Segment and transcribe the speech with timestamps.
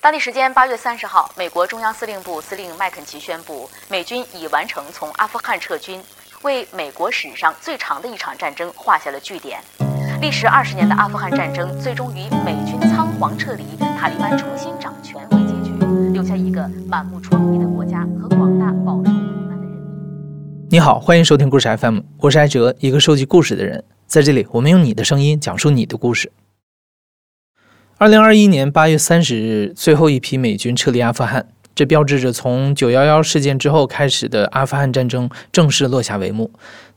[0.00, 6.00] 当地时间八月三十号，美国中央司令部司令麦肯齐宣布，美军已完成从阿富汗撤军，
[6.42, 9.58] 为美国史上最长的一场战争画下了句点。
[10.20, 13.64] 历时二十年的阿富汗战争，最终以美军仓皇撤离、
[13.98, 15.72] 塔利班重新掌权为结局，
[16.12, 19.10] 留下一个满目疮痍的国家和广大饱受苦
[19.48, 20.68] 难的人民。
[20.70, 23.82] 你好，欢迎收听故事 FM，我是艾哲，一个收集故事的人。
[24.06, 26.30] 在这里，我们用你的声音讲述你的故事。
[27.98, 36.50] 二零二一年八月三十日，最后一批美军撤离阿富汗，这标志着从九幺幺事件之后开始的阿富汗战争正式落下帷幕，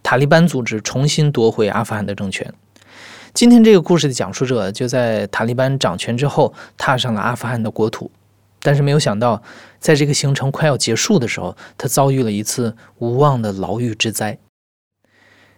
[0.03, 2.53] 塔利班组织重新夺回阿富汗的政权。
[3.33, 8.11] 今天这个故事的讲述者就在塔利班掌权之后踏上了阿富汗的国土，
[8.61, 9.41] 但是没有想到，
[9.79, 14.37] 在这个行程快要结束的时候，他遭遇了一次无望的牢狱之灾。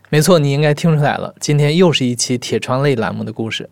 [0.10, 3.68] 没错，你应该听出来了，今天又是一期铁窗泪栏目的故事。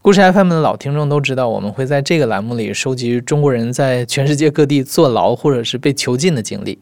[0.00, 6.78] 故事 FM 的老听众都知道，我们会在这个栏目里收集中国人在全世界各地坐牢或者是被囚禁的经历。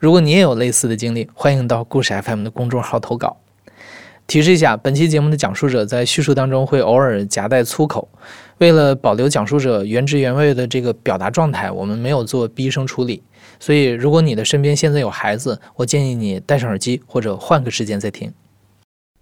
[0.00, 3.36] 如果你也有类似的经历，欢迎到故事 FM 的公众号投稿。
[4.26, 8.08] 提示一下，本期节目的讲述者在叙述当中会偶尔夹带粗口，
[8.58, 13.22] 为了保留讲述者原汁原味的这个表达状态，我们没有做逼声处理。
[13.60, 18.32] 所以，如果你的身边现在有孩子，我建议你戴上耳机或者换个时间再听。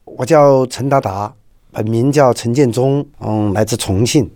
[0.07, 1.35] 我叫陈达达。
[1.75, 4.31] 本名叫陈建忠，嗯，来自重庆。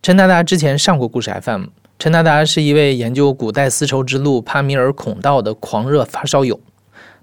[0.00, 1.64] 陈达达之前上过故事 FM。
[1.98, 6.58] 陈达达是一位研究古代丝绸之路帕米尔孔道的狂热发烧友。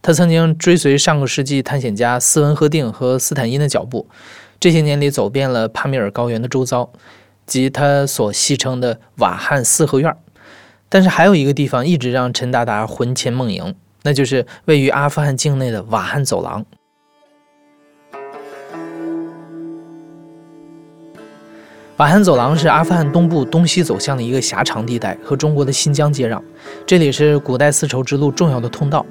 [0.04, 4.08] 他曾经追随上个世纪探险家斯文赫定和斯坦因的脚步，
[4.60, 6.92] 这些年里走遍了帕米尔高原的周遭，
[7.48, 10.16] 及他所戏称的瓦罕四合院。
[10.88, 16.64] 但是还有一个地方一直让陈达达魂牵梦萦，那就是位于阿富汗境内的瓦罕走廊。
[21.98, 26.38] 瓦罕走廊是阿富汗东部东西走向的一个狭长地带，和中国的新疆接壤。
[26.86, 29.06] 这里是古代丝绸之路重要的通道。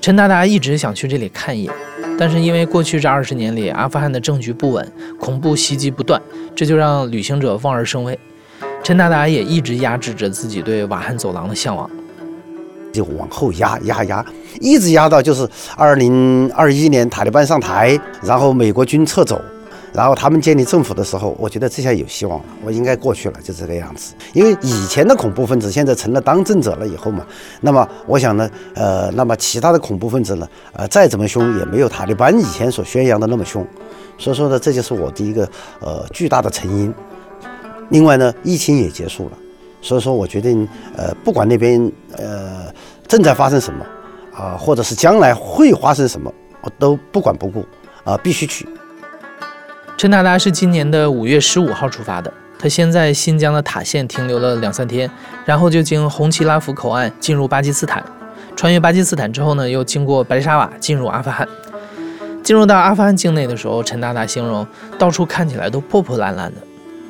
[0.00, 1.72] 陈达达一直想去这里看一眼，
[2.18, 6.20] 但是因为过去这二十年里阿富汗的政局不稳，恐怖袭击不断，
[6.56, 8.18] 这就让旅行者望而生畏。
[8.82, 11.88] 陈达达也一直压制着自己对瓦罕走廊的向往，
[12.92, 14.26] 就往后压压压，
[14.60, 19.40] 一直压到就是二零二一年塔利班上台，然后美国军撤走。
[19.92, 24.14] 然后他们建立政府的时候，我觉得这下有希望了，我应该过去了，就这个样子。
[24.32, 27.26] 因为以前的恐怖分子现在成了当政者了以后嘛，
[27.60, 33.66] 那么我想呢，呃，那么其他的恐怖分子呢，呃，再怎么凶也没有塔利班以前所宣扬的那么凶。
[34.18, 35.48] 所以说呢，这就是我的一个
[35.80, 36.92] 呃巨大的成因。
[37.90, 39.38] 另外呢，疫情也结束了，
[39.80, 42.72] 所以说我决定，呃，不管那边呃
[43.06, 43.86] 正在发生什么
[44.34, 47.64] 啊，或者是将来会发生什么，我都不管不顾
[48.04, 48.68] 啊，必须去。
[49.98, 55.10] 陈达达是今年的五月十五号出发的，他先在新疆的塔县停留了两三天，
[55.44, 58.00] 然后就经红旗拉甫口岸进入巴基斯坦，
[58.54, 61.48] 穿越巴基斯坦之后呢，又经过白沙瓦进入阿富汗。
[62.44, 64.64] 进入到阿富汗境内的时候，陈达达形容
[64.96, 66.58] 到处看起来都破破烂烂的，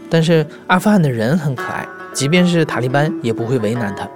[0.09, 4.09] 但是阿富汗的人很可爱，即便是塔利班也不会为难他。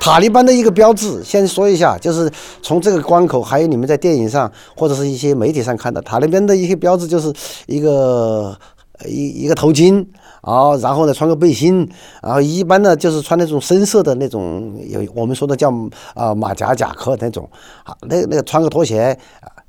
[0.00, 2.30] 塔利班的一个标志，先说一下，就是
[2.62, 7.32] 从这个关口，还有你们在电影上或者是一些媒体上看的塔利班的一些标志，就是
[7.66, 8.58] 一个
[9.04, 10.06] 一一个头巾
[10.40, 11.86] 啊，然后呢穿个背心，
[12.22, 15.70] 然后一般呢就是穿那种深色的那种，有我们说的叫
[16.14, 17.48] 啊马甲夹克那种，
[17.84, 19.18] 啊那那个穿个拖鞋，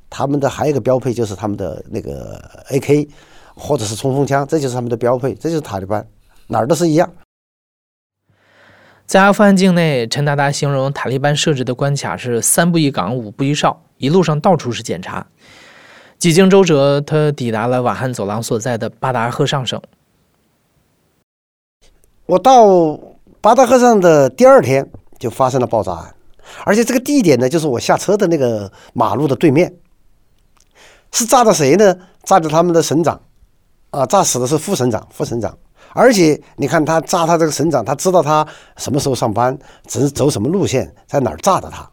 [0.08, 3.08] 他们的还有一个标配就是他们的 那个 AK
[3.54, 6.06] 或者是冲锋枪，这就是他们的标配，这就是塔利班，
[6.46, 7.10] 哪儿都是一样。
[9.10, 15.26] 在阿富汗境内，陈达达形容塔利班设置的关卡是三步一岗，五步一哨，一路上到处是检查。
[16.16, 19.82] 几经周折，他抵达了瓦罕走廊所在的巴达赫上省。
[22.26, 22.96] 我到
[23.40, 24.88] 巴达赫上的第二天
[25.18, 26.14] 就发生了爆炸案，
[26.64, 29.74] 而且这个地点呢，就是我下车的那个马路的对面。
[31.10, 31.96] 是炸的谁呢？
[32.22, 33.20] 炸的他们的省长，
[33.90, 35.58] 啊，炸死的是副省长，副省长。
[35.92, 38.46] 而且你看他炸他这个省长，他知道他
[38.76, 41.88] 什么时候上班，走走什么路线，在哪儿炸的他。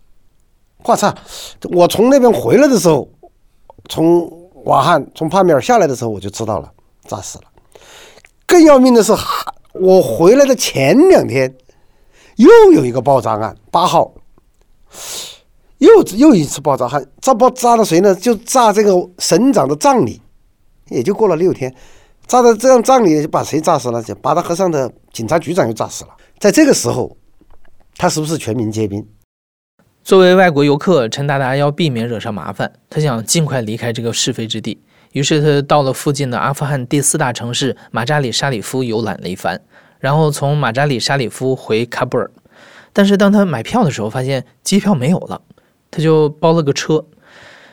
[0.84, 1.14] 我操！
[1.72, 3.10] 我从那边回来的时候，
[3.90, 4.32] 从
[4.66, 6.72] 瓦罕从帕米尔下来的时候，我就知道了，
[7.06, 7.44] 炸死了。
[8.46, 9.14] 更要命的是，
[9.74, 11.54] 我回来的前两天，
[12.38, 14.14] 又有一个爆炸案，八号，
[15.80, 18.16] 又又一次爆炸案，炸爆炸的谁呢？
[18.16, 20.22] 就炸这个省长的葬礼，
[20.90, 21.76] 也就过了六天。
[22.28, 24.04] 炸的这样葬礼把谁炸死了？
[24.04, 26.12] 就巴达河上的警察局长又炸死了。
[26.40, 27.16] 在这个时候，
[27.96, 29.08] 他是不是全民皆兵？
[30.04, 34.82] 作为外国游客，陈达达要避免惹上麻烦，他想尽快离开这个是非之地，
[35.14, 39.62] 于是他到了附近的阿富汗第四大城市马扎里沙里夫游览了一番，
[40.00, 42.30] 然后从马扎里沙里夫回喀布尔。
[42.92, 45.42] 但是当他买票的时候，发现机票没有了，
[45.90, 47.06] 他就包了个车。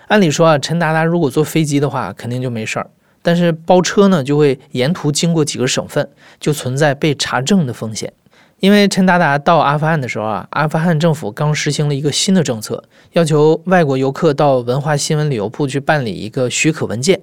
[0.06, 2.88] 按理说啊，陈达达如果坐飞机的话，肯定就没事儿。
[3.24, 6.06] 但是包车呢，就会沿途经过几个省份，
[6.38, 8.12] 就存在被查证的风险。
[8.60, 17.20] 因为陈达达到阿富汗的时候啊，阿富汗政府刚实行了一个新的政策，要求外国游客到文化新闻旅游部去办理一个许可文件，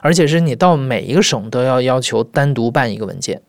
[0.00, 3.40] 而且是你到每一个省都要要求单独办一个文件。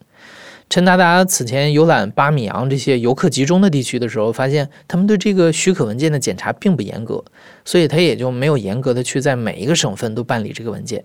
[0.69, 7.23] 陈达达此前游览巴米扬这些游客集中的地区的时候，发现他们对这个许可文件的检查并不严格，
[7.63, 11.03] 所以他也就没有严格的去在每一个省份都办理这个文件。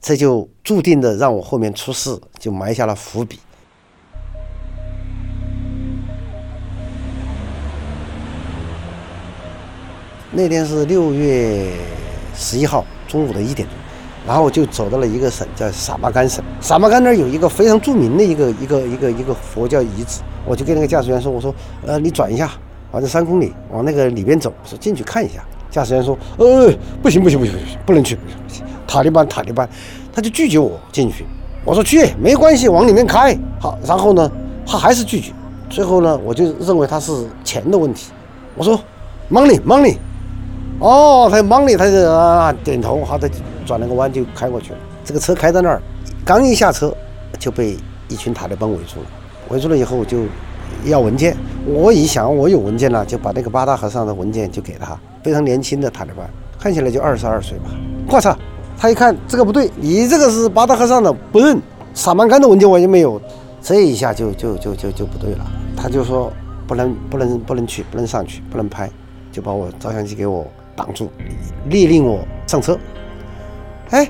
[0.00, 3.40] 这就注定的让我后面出事，就埋下了伏笔。
[10.30, 11.72] 那天是六月
[12.34, 13.76] 十一号中午的一点钟，
[14.26, 16.44] 然后我就走到了一个省，叫撒巴干省。
[16.60, 21.52] 撒巴干那儿有一个非常著名的一个一个一个一个佛教遗址，我就跟那个驾驶员说：“我说，
[21.86, 22.52] 呃，你转一下，
[22.92, 26.70] 反正三公里往那个里边走，说进去看一下。”驾驶员说：“呃，
[27.02, 29.68] 不行不行不行不行，不能去不行不行，塔利班塔利班。”
[30.12, 31.24] 他就拒绝我进去。
[31.64, 34.28] 我说：“去没关系，往里面开。”好，然后呢，
[34.66, 35.32] 他还是拒绝。
[35.70, 37.12] 最后呢，我就认为他是
[37.44, 38.10] 钱的问题。
[38.56, 38.80] 我说
[39.30, 39.96] ：“Money money。”
[40.80, 43.28] 哦，他 money，，他就啊点头，好，他
[43.66, 44.78] 转了个弯就开过去了。
[45.04, 45.82] 这个车开在那儿，
[46.24, 46.94] 刚一下车
[47.36, 47.76] 就被
[48.08, 49.06] 一群塔利班围住了。
[49.48, 50.18] 围住了以后就
[50.84, 51.36] 要文件，
[51.66, 54.96] 我一想我有文件了，就把那个八大和尚的文件就给他。
[55.22, 56.28] 非常年轻的塔利班，
[56.60, 57.70] 看起来就二十二岁吧。
[58.08, 58.36] 我操！
[58.78, 61.60] 他一看这个不对，你这个是八大和尚的，不认。
[61.94, 63.20] 萨曼干的文件我也没有，
[63.60, 65.44] 这一下就就就就就不对了。
[65.76, 66.32] 他就说
[66.66, 68.88] 不能不能不能去，不能上去，不能拍，
[69.32, 70.46] 就把我照相机给我。
[70.76, 71.10] 挡住，
[71.68, 72.78] 勒令我上车。
[73.90, 74.08] 哎，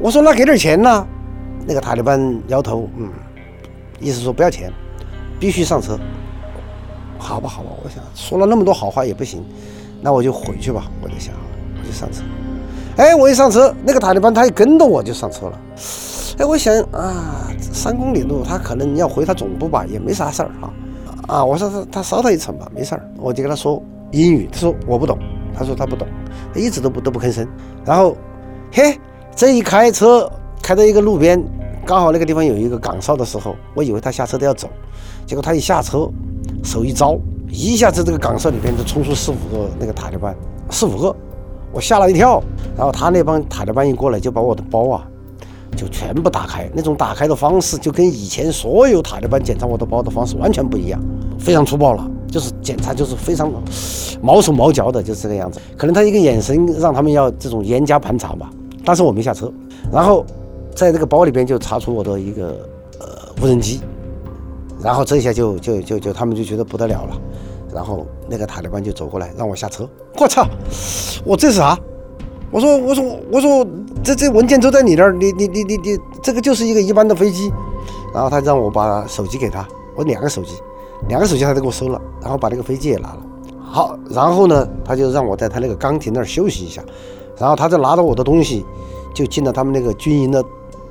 [0.00, 1.04] 我说那给点钱呢？
[1.66, 3.10] 那个塔利班摇头，嗯，
[3.98, 4.72] 意思说不要钱，
[5.40, 5.98] 必须上车。
[7.18, 9.44] 好吧，好吧，我想说了那么多好话也不行，
[10.00, 10.84] 那我就回去吧。
[11.02, 11.34] 我就想，
[11.76, 12.22] 我就上车。
[12.96, 15.60] 哎，我一上车，那个塔利班他一跟着我就上车了。
[16.38, 20.72] 哎，我想啊，三公里路，他可能要回他总部吧，也没啥事儿哈。
[21.26, 23.10] 啊，我说他他捎他一程吧，没事儿。
[23.16, 25.18] 我就跟他说英语，他说我不懂。
[25.52, 26.06] 他说他不懂，
[26.54, 27.46] 他一直都不都不吭声。
[27.84, 28.16] 然后，
[28.72, 28.98] 嘿，
[29.34, 30.30] 这一开车
[30.62, 31.42] 开到一个路边，
[31.84, 34.68] 刚好那个地方有一个岗哨的时候，我以为他下车都要走，
[35.26, 36.08] 结果他一下车，
[36.62, 40.34] 手一招，一下子这个岗哨里边就冲出四五个那个塔利班，
[40.70, 41.14] 四五个，
[41.72, 42.42] 我吓了一跳。
[42.76, 45.06] 然后他那帮塔利班一过来，就把我的包啊，
[45.76, 46.70] 就全部打开。
[46.74, 51.00] 那种打开的方式就跟以前所有塔利班检查我的包的方式完全不一样，
[51.38, 52.10] 非常粗暴了。
[52.28, 53.52] 就是检查，就是非常
[54.22, 55.60] 毛手毛脚的，就是这个样子。
[55.76, 58.48] 可能他一个眼神让他们要这种严加盘查吧。
[58.84, 59.52] 但是我没下车，
[59.92, 60.24] 然后
[60.74, 62.56] 在这个包里边就查出我的一个
[63.00, 63.06] 呃
[63.42, 63.80] 无人机，
[64.80, 67.20] 然后这下就就就就他们就觉得不得了了。
[67.74, 69.88] 然后那个塔利班就走过来让我下车。
[70.16, 70.46] 我操！
[71.24, 71.78] 我这是啥？
[72.50, 73.66] 我说我说我说
[74.02, 77.52] 这这文件都在你那儿，你你你你你这个就是一个一般的飞机。
[78.12, 80.54] 然后他让我把手机给他，我两个手机。
[81.08, 83.22] 两个手机他都给我收了，然后把那个飞机也拿了。
[83.62, 86.82] 好，然后呢，他就让我在他那个岗亭那儿休息一下，
[87.38, 88.66] 然后他就拿着我的东西，
[89.14, 90.44] 就进了他们那个军营的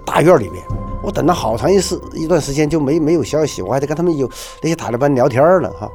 [0.05, 0.63] 大院里面。
[1.03, 4.29] 我等了好长一时一段时间就没没有消息，我还得跟他们有
[4.61, 5.91] 那些塔利班聊天呢哈。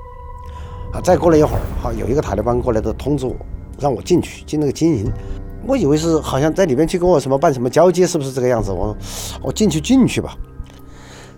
[0.95, 3.35] 啊，再过了一会儿，哈，有一个塔利班过来的通知我，
[3.81, 5.13] 让我进去进那个军营。
[5.67, 8.71] 我以为是好像在里面去跟我什么办什么交接，是不是这个样子？
[8.71, 8.97] 我
[9.43, 10.37] 我进去进去吧。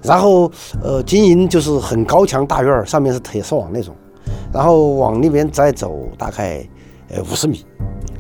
[0.03, 0.51] 然后，
[0.83, 3.97] 呃，经营就是很高墙大院儿，上面是铁丝网那种。
[4.53, 6.63] 然后往那边再走大概，
[7.09, 7.65] 呃，五十米，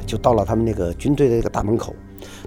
[0.06, 1.94] 就到了他们那个军队的一个大门口。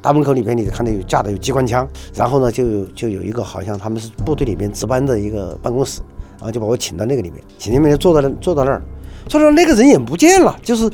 [0.02, 6.02] 大门口里面你看到有架的有机关枪，然后呢，就就有一个好像他们是部队里面值班的一个办公室，
[6.40, 8.82] 然后就把我请到那个里面，请里面坐在那坐到那儿，
[9.28, 10.90] 坐到那个人也不见了，就是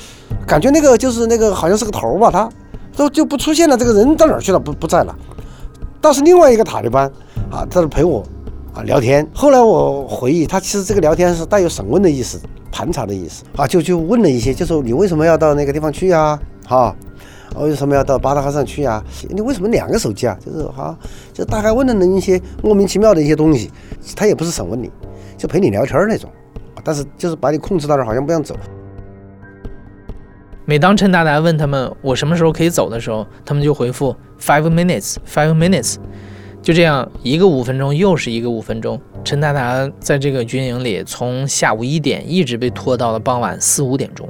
[0.45, 2.49] 感觉那个就是那个好像是个头吧，他
[2.95, 4.59] 都就不出现了，这个人到哪儿去了？
[4.59, 5.15] 不不在了。
[6.01, 7.11] 倒是另外一个塔利班
[7.51, 8.23] 啊，在那陪我。
[8.73, 9.25] 啊，聊天。
[9.33, 12.37] 后来我回忆，他其实这个聊天是带有审问的意思，
[12.73, 16.37] 盘查的意思啊，就就问了一些，就说你为什么要到那个地方去呀？
[16.67, 16.93] 哈，
[17.55, 19.01] 我为什么要到巴达哈上去呀？
[19.29, 20.37] 你为什么两个手机啊？
[20.45, 20.93] 就是哈，
[21.31, 23.71] 就大概问了那一些莫名其妙的一些东西。
[24.13, 24.91] 他也不是审问你，
[25.37, 26.29] 就陪你聊天那种，
[26.83, 28.55] 但是就是把你控制到那儿，好像不让走。
[30.65, 35.97] 每当陈达达问他们我什么时候可以走的时候，他们就回复 five minutes, five minutes。
[36.61, 38.99] 就这样，一个五分钟又是一个五分钟。
[39.23, 44.27] 陈达达在这个军营里，从下午一点一直被拖到了傍晚四五点钟。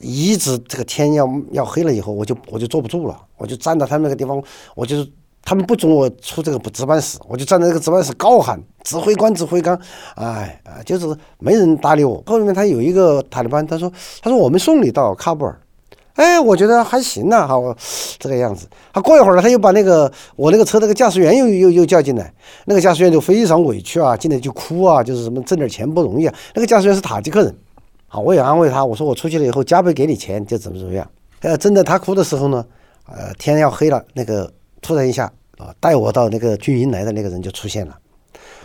[0.00, 4.40] 一直这个天要要黑了以后，我就我就坐不住了，我就站到他们那个地方，
[4.76, 5.10] 我就是
[5.48, 9.80] 他们不准我出这个值班室，我就站在那个值班室高喊指挥官指挥官，
[10.16, 11.06] 哎啊，就是
[11.38, 12.22] 没人搭理我。
[12.26, 13.90] 后面他有一个塔利班，他说
[14.20, 15.58] 他说我们送你到喀布尔。
[16.16, 17.74] 哎，我觉得还行呐，好，
[18.18, 18.66] 这个样子。
[18.92, 22.30] 他过一会儿了，他又把那个我那个车那个驾驶员又又又叫进来，
[22.66, 26.34] 那个驾驶员就非常委屈啊，进来就哭啊，就是什么挣点钱不容易啊。
[26.54, 27.56] 那个驾驶员是塔吉克人，
[28.06, 31.10] 好，我也安慰他，我说我出去了以后加倍给你钱，就怎么怎么样。
[31.40, 32.62] 呃，正在他哭的时候呢，
[33.06, 34.52] 呃，天要黑了，那个
[34.82, 37.98] 突然一下啊，带我到那个军营来的那个人就出现了。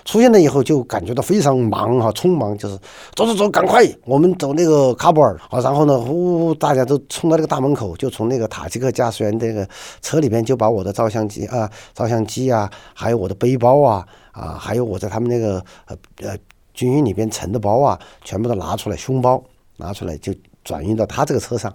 [0.05, 2.77] 出现了以后就感觉到非常忙哈，匆忙就是
[3.15, 9.65] 走走走，赶快我们走那个喀布尔好，然后呢，呼，大家都冲到那个大门口，就从那个塔吉克驾驶员这个
[10.01, 16.37] 车里边就把我的照相机啊、照相机啊，还有我的背包啊啊，还有我在他们那个呃呃
[16.73, 19.41] 军营里边存的包啊，全部都拿出来，胸包
[19.77, 20.33] 拿出来就
[20.65, 21.73] 转运到他这个车上，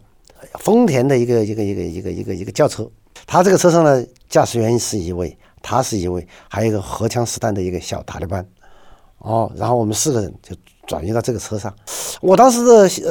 [0.58, 2.86] 丰田的一个一个一个一个一个一个轿车，
[3.28, 5.38] 他这个车上呢，驾驶员是一位。
[5.60, 8.46] 他是一位，还有一个荷枪实弹的一个小塔利班，
[9.18, 10.54] 哦，然后我们四个人就
[10.86, 11.74] 转移到这个车上。
[12.22, 12.64] 我当时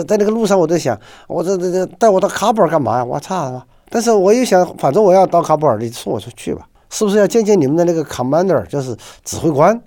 [0.06, 0.98] 在那个路上，我在想，
[1.28, 3.06] 我这这这带我到喀布尔干嘛呀？
[3.06, 3.62] 我操！
[3.90, 8.96] 但是我又想，反正我要到喀布尔，你送我出去吧，是不是要见见你们的那个 commander，就是
[9.26, 9.80] 指挥官？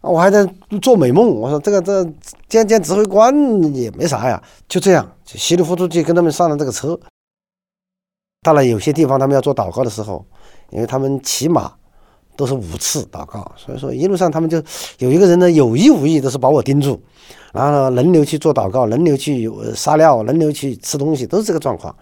[0.00, 0.48] 我还在
[0.80, 1.28] 做美梦。
[1.28, 2.02] 我说这个这
[2.48, 3.32] 见见指挥官
[3.74, 6.98] 也没啥呀，就这样稀里糊涂就跟他们上了这个车。
[8.42, 10.24] 到了有些地方，他们要做祷告的时候，
[10.70, 11.72] 因为他们骑马。
[12.38, 14.62] 都是五次祷告，所以说一路上他们就
[14.98, 16.96] 有一个人呢有意无意都是把我盯住，
[17.52, 21.92] 然后呢轮流去做祷告，轮流去撒尿，轮流去吃东西，都是这个状况。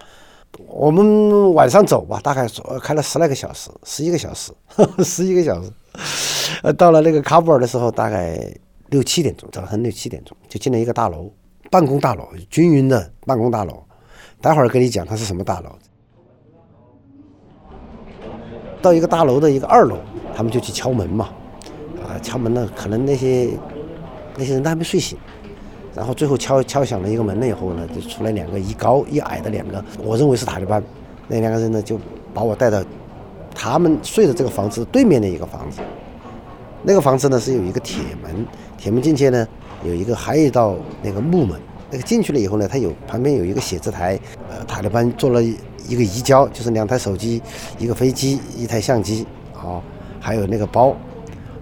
[0.68, 2.46] 我们晚上走吧，大概
[2.82, 4.52] 开了十来个小时，十一个小时，
[5.02, 5.72] 十一个小时。
[6.62, 8.38] 呃，到了那个喀布尔的时候，大概
[8.90, 11.32] 六七点钟，早晨六七点钟就进了一个大楼，
[11.70, 13.82] 办公大楼，均匀的办公大楼。
[14.42, 15.70] 待会儿跟你讲它是什么大楼。
[18.86, 19.98] 到一个大楼的一个二楼。
[20.38, 21.30] 他们就去敲门嘛，
[22.06, 23.48] 啊，敲门呢，可能那些
[24.36, 25.16] 那些人都还没睡醒，
[25.94, 30.82] 然后最后敲敲响了一个门了以后呢，就出来两个一高一矮的两个，我认为是塔利班，
[31.26, 31.98] 那两个人呢就
[32.34, 32.84] 把我带到
[33.54, 35.80] 他们睡的这个房子对面的一个房子，
[36.82, 39.48] 那个房子呢是有一个铁门，铁门进去呢
[39.84, 41.58] 有一个还有一道那个木门，
[41.90, 45.42] 那个进去了以后呢，它有旁边有一个写字台，呃，塔利班做了
[45.88, 47.42] 一个移交，就是两台手机，
[47.78, 49.82] 一个飞机，一台相机，好。
[50.18, 50.92] 还有那个包，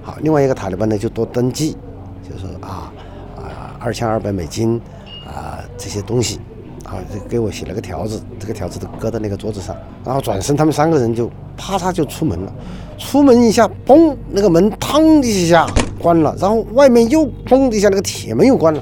[0.01, 1.77] 好，另外一个塔利班呢就多登记，
[2.23, 2.91] 就是啊
[3.37, 4.81] 啊二千二百美金
[5.27, 6.41] 啊这些东西，
[6.83, 6.97] 啊
[7.29, 12.53] 给我写了个条子，这个条子都搁在那个桌子上，然后转身他们三个人就啪嚓就出门了，
[12.97, 15.67] 出门一下嘣那个门嘡的一下
[15.99, 18.81] 关了，然后外面又嘣的一下那个铁门又关了，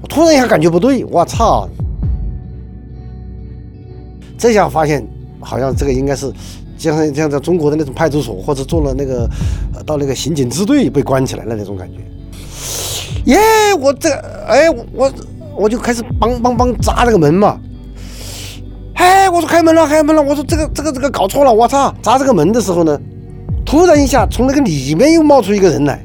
[0.00, 1.68] 我突然一下感觉不对，我操，
[4.38, 5.06] 这下发现
[5.40, 6.32] 好像这个应该是。
[6.78, 9.26] 就像像在中国的那种派出所，或者做了那个
[9.86, 13.32] 到那个刑警支队被关起来了那种感觉。
[13.32, 13.38] 耶，
[13.80, 14.10] 我这
[14.46, 15.10] 哎我
[15.56, 17.58] 我就开始梆梆梆砸这个门嘛。
[18.92, 20.20] 哎，我说开门了，开门了。
[20.20, 21.94] 我说这个这个这个搞错了，我操！
[22.02, 23.00] 砸这个门的时候呢，
[23.64, 26.04] 突然一下从那个里面又冒出一个人来。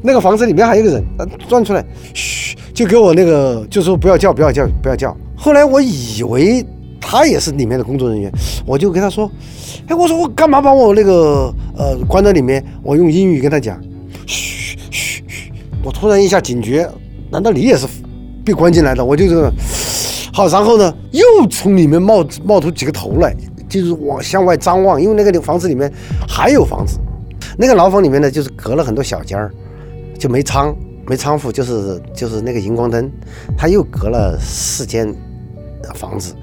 [0.00, 1.04] 那个房子里面还有一个人，
[1.46, 1.84] 钻出来，
[2.14, 5.14] 嘘，就给我那个就说不要叫，不要叫，不要叫。
[5.36, 6.64] 后来我以为。
[7.06, 8.32] 他也是里面的工作人员，
[8.66, 9.30] 我就跟他说
[9.86, 12.64] ：“哎，我说我干嘛把我那个呃关在里面？
[12.82, 13.80] 我用英语跟他讲，
[14.26, 15.52] 嘘嘘嘘。
[15.84, 16.88] 我突然一下警觉，
[17.30, 17.86] 难道你也是
[18.44, 19.04] 被关进来的？
[19.04, 19.52] 我就这个
[20.32, 23.32] 好，然后呢，又从里面冒冒出几个头来，
[23.68, 25.92] 就是往向外张望，因为那个房子里面
[26.26, 26.98] 还有房子，
[27.56, 29.52] 那个牢房里面呢，就是隔了很多小间儿，
[30.18, 30.74] 就没窗，
[31.06, 33.08] 没窗户，就是就是那个荧光灯，
[33.56, 35.14] 他又隔了四间
[35.94, 36.34] 房子。”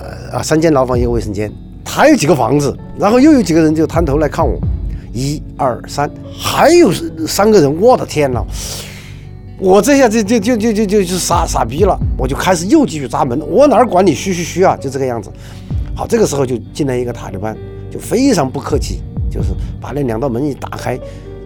[0.00, 1.52] 呃啊，三间牢房一个卫生间，
[1.84, 4.58] 还有几个房子，然后又有几个人就探头来看我，
[5.12, 6.90] 一二三，还有
[7.26, 8.42] 三个人，我的天呐！
[9.58, 15.30] 我这下就就就就就就就傻傻逼了，我就开始又继续砸门，我哪管你嘘嘘嘘啊，就这个样子。
[15.94, 17.54] 好，这个时候就进来一个塔利班，
[17.90, 20.98] 就非常不客气，就是把那两道门一打开，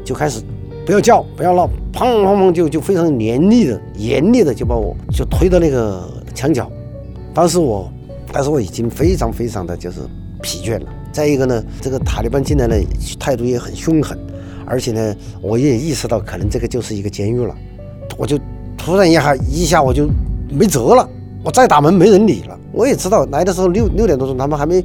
[0.05, 0.41] 就开始
[0.87, 6.71] 不要叫，不要闹，砰砰砰就就非常严厉的严厉的就把我就推到那个墙角，
[7.35, 7.91] 当时我。
[8.35, 10.01] 但是我已经非常非常的就是
[10.43, 10.87] 疲倦了。
[11.13, 12.75] 再一个呢，这个塔利班进来呢，
[13.21, 14.19] 态度也很凶狠，
[14.67, 17.55] 而且呢，我也意识到可能这个就是一个监狱了。
[18.19, 18.37] 我就
[18.77, 20.09] 突然一下一下我就
[20.51, 21.09] 没辙了，
[21.45, 22.59] 我再打门没人理了。
[22.73, 24.85] 我也知道来的时候六六点多钟，他们还没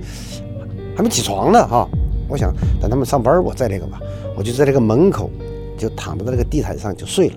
[0.96, 1.90] 还没起床呢哈。
[2.28, 4.00] 我想等他们上班我再那个吧，
[4.38, 5.32] 我就在那个门口
[5.76, 7.36] 就躺在那个地毯上就睡了。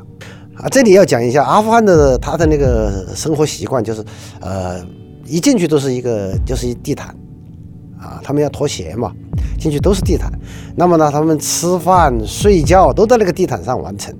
[0.57, 4.05] 啊，这里要讲一下阿富汗的他的那个生活习惯，就是
[4.41, 4.85] 呃，
[5.33, 7.17] 一进去都是一个就是一地毯，
[7.99, 9.11] 啊，他们要脱鞋嘛，
[9.59, 10.31] 进去都是地毯。
[10.77, 14.15] 那么呢，他们吃饭睡觉都在那个地毯上完成。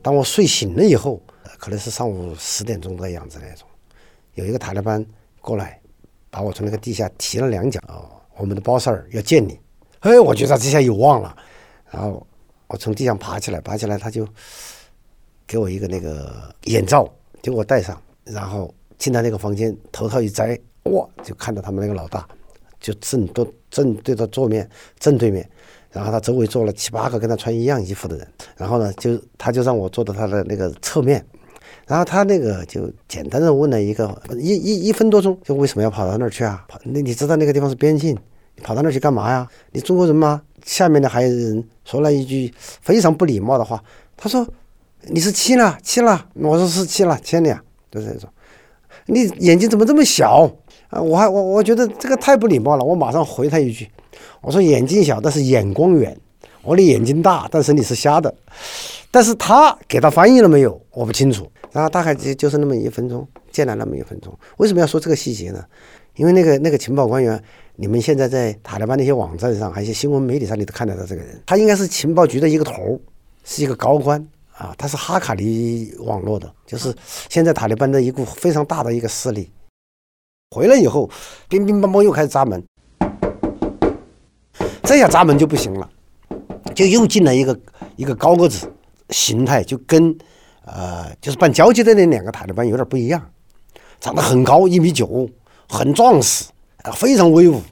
[0.00, 1.20] 当我睡醒了以后，
[1.58, 3.66] 可能是上午十点钟的样子那种，
[4.34, 5.04] 有一个塔利班
[5.40, 5.80] 过来，
[6.30, 7.80] 把我从那个地下提了两脚。
[7.88, 8.06] 哦，
[8.36, 9.58] 我们的包 Sir 要见你。
[9.98, 11.34] 哎，我觉得这下有望了。
[11.90, 12.24] 然后
[12.68, 14.24] 我从地上爬起来，爬起来他就
[15.46, 17.04] 给我一个那个眼罩，
[17.42, 18.00] 就给我戴上。
[18.24, 22.26] 然后进到那个房间，头套一摘，哇，就看到他们那个老大，
[22.80, 25.48] 就正对正对着桌面正对面。
[25.90, 28.26] 然后他周围坐了七八个跟他穿一样衣服的人。
[28.56, 31.24] 然后呢，就他就让我坐到他的那个侧面。
[31.86, 36.64] 然后他那个就简单的问了一个一一一分多钟，就为什么要跑到那儿去啊？
[36.66, 38.16] 跑那你知道那个地方是边境，
[38.56, 39.46] 你跑到那儿去干嘛呀？
[39.72, 40.40] 你中国人吗？
[40.64, 43.84] 下面的还有人说了一句非常不礼貌的话，
[44.16, 44.48] 他说
[45.08, 48.28] ：“你是七了，七了。”我说：“是七了，千里啊。”就是这种。
[49.06, 50.50] 你眼睛怎么这么小
[50.88, 51.00] 啊？
[51.00, 52.84] 我还我我觉得这个太不礼貌了。
[52.84, 53.90] 我马上回他一句
[54.40, 56.16] ：“我说眼睛小，但是眼光远。
[56.62, 58.34] 我的眼睛大，但是你是瞎的。”
[59.10, 60.80] 但是他给他翻译了没有？
[60.90, 61.50] 我不清楚。
[61.72, 64.32] 然后大概就就是那么一分钟，见了那么一分钟。
[64.56, 65.64] 为什么要说这个细节呢？
[66.16, 67.42] 因为那个那个情报官员。
[67.76, 71.42] 你们现在在塔利班那些网站上，还有一些新闻媒体上，你都看得到这个人。
[71.44, 73.00] 他应该是情报局的一个头，
[73.42, 74.24] 是一个高官
[74.56, 74.74] 啊。
[74.78, 76.94] 他是哈卡里网络的，就是
[77.28, 79.50] 现在塔利班的一股非常大的一个势力。
[80.50, 81.10] 回来以后，
[81.48, 82.64] 乒乒乓乓又开始砸门，
[84.82, 85.90] 这下砸门就不行了，
[86.74, 87.58] 就又进来一个
[87.96, 88.72] 一个高个子，
[89.10, 90.16] 形态就跟
[90.64, 93.30] 呃就是办交接的那两个塔利班有点不一样，
[94.00, 95.28] 长得很高，一米九，
[95.68, 96.44] 很壮实。
[96.92, 97.62] 非常威武，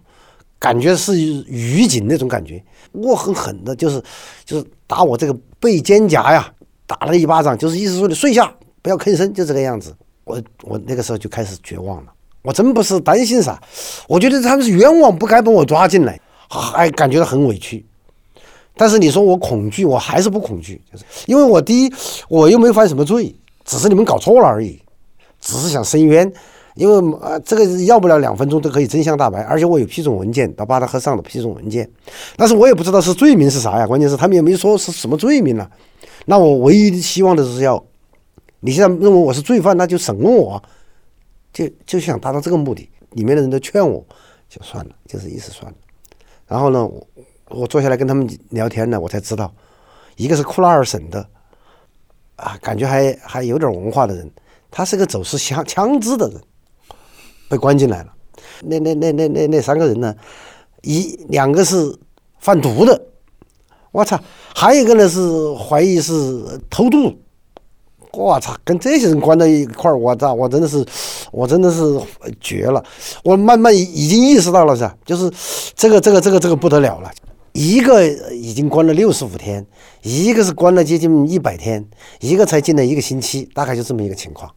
[0.59, 1.15] 感觉是
[1.47, 4.03] 狱警那种感觉，恶狠狠的，就是
[4.43, 6.51] 就是打我这个背肩胛呀，
[6.87, 9.95] 打了一巴掌，就是意思说你睡下，不要吭声，就这个样子。
[10.25, 13.61] 我我那个时候就开始绝望了，我真不是担心啥，
[14.07, 17.85] 我觉得他们是冤枉，不该把我抓进来，还感觉到很委屈。
[18.77, 21.93] 但是你说我恐惧，我还是不恐惧，就是因为我第一
[22.29, 24.81] 我又没犯什么罪，只是你们搞错了而已，
[25.41, 26.33] 只是想申冤。
[26.75, 31.87] 因为呃，这个要不了两分钟都可以真相大白，而且我有批准文件到巴达赫上的批准文件，
[32.35, 35.69] 但是我也不知道是罪名是啥呀，关键是他们也没说是什么罪名呢。
[36.25, 37.85] 那我唯一的希望的是要，
[38.61, 40.63] 你现在认为我是罪犯，那就审问我，
[41.53, 42.89] 就就想达到这个目的。
[43.11, 44.05] 里面的人都劝我，
[44.49, 45.77] 就算了，就是意思算了。
[46.47, 47.07] 然后呢，我
[47.49, 49.53] 我坐下来跟他们聊天呢，我才知道，
[50.17, 51.29] 一个是库拉尔省的，
[52.37, 54.31] 啊，感觉还还有点文化的人，
[54.71, 56.41] 他是个走私枪枪支的人。
[57.51, 58.15] 被关进来了，
[58.63, 60.17] 那那那那那那三个人呢？
[60.81, 61.95] 一两个是
[62.39, 62.99] 贩毒的，
[63.93, 64.19] 我操！
[64.55, 65.21] 还有一个呢是
[65.55, 67.15] 怀疑是偷渡，
[68.13, 68.57] 我操！
[68.65, 70.33] 跟这些人关在一块儿，我操！
[70.33, 70.85] 我真的是，
[71.31, 72.01] 我真的是
[72.41, 72.83] 绝了！
[73.23, 74.97] 我慢慢已经意识到了，是吧？
[75.05, 75.31] 就是
[75.75, 77.11] 这个这个这个这个不得了了，
[77.53, 78.03] 一个
[78.33, 79.67] 已经关了六十五天，
[80.03, 81.87] 一个是关了接近一百天，
[82.21, 84.51] 一个才进了一个星期，大概就这么一个情况。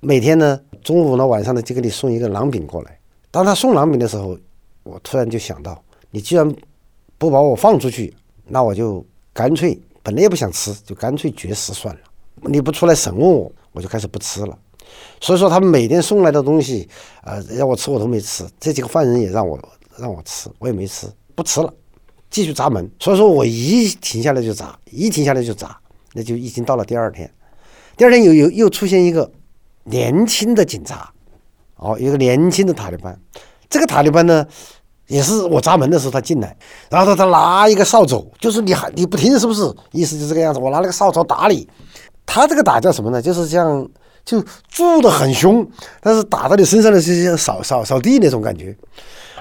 [0.00, 2.98] 每天呢，中午呢，晚上呢，就给你送一个馕饼过来。
[3.30, 4.36] 当他送馕饼的时候，
[4.82, 6.52] 我突然就想到，你既然
[7.16, 8.12] 不把我放出去，
[8.46, 12.00] 那我就干脆本来也不想吃，就干脆绝食算了。
[12.42, 14.58] 你不出来审问我，我就开始不吃了。
[15.20, 16.88] 所以说，他们每天送来的东西，
[17.22, 18.44] 呃，让我吃我都没吃。
[18.60, 19.58] 这几个犯人也让我
[19.96, 21.72] 让我吃，我也没吃，不吃了，
[22.30, 22.90] 继续砸门。
[23.00, 25.78] 所以说我一停下来就砸，一停下来就砸，
[26.12, 27.32] 那就已经到了第二天。
[27.96, 29.30] 第二天又又又出现一个。
[29.86, 31.12] 年轻的警察，
[31.76, 33.20] 哦，一个年轻的塔利班，
[33.68, 34.48] 这个塔利班呢，
[35.06, 36.56] 也是我砸门的时候他进来，
[36.88, 39.70] 然后他他拿一个扫帚，就是你还你不听是不是？
[39.92, 41.68] 意思就这个样子，我拿那个扫帚打你。
[42.26, 43.20] 他这个打叫什么呢？
[43.20, 43.86] 就是像
[44.24, 45.66] 就住的很凶，
[46.00, 48.74] 但是打到你身上的是像扫扫扫地那种感觉，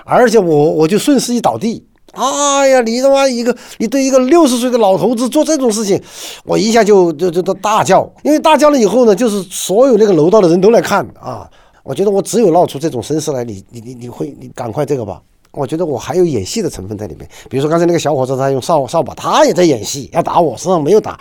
[0.03, 1.85] 而且我我就顺势一倒地。
[2.11, 5.99] 哎呀，你他妈一个，你对一个六十岁的老头子做这种事情，
[6.43, 11.49] 我一下就就就都大叫，因为大叫了以后呢，就是所有那个楼道的人都来看啊。
[11.83, 15.21] 我觉得我只有闹出这种声势来，你你你你会你赶快这个吧。
[15.53, 21.19] 我觉得我还有演戏的成分在里面，比如说刚才那个小伙子他用扫扫把，他也在演戏，要打我身上没有打，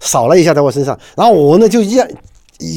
[0.00, 1.96] 扫了一下在我身上，然后我呢就一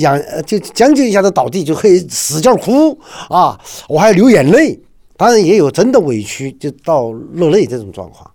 [0.01, 4.79] 仰就将就一下子倒地，就可以使劲哭啊，我还流眼泪。
[5.15, 8.29] 当然也有真的委屈，就到落泪这种状况。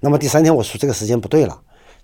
[0.00, 1.56] 那么第三天我说这个时间不对了，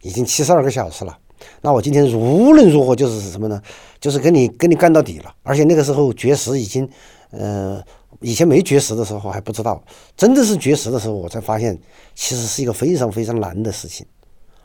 [0.02, 1.16] 已经七十二个小时了。
[1.60, 3.60] 那我今天无论如何就是什么呢？
[4.00, 5.34] 就是跟你跟你干到底了。
[5.42, 6.88] 而且那个时候绝食已经，
[7.30, 7.82] 呃，
[8.20, 9.82] 以前没绝食的时候还不知道，
[10.16, 11.78] 真的是绝食的时候，我才发现
[12.14, 14.06] 其实是一个非常非常难的事情。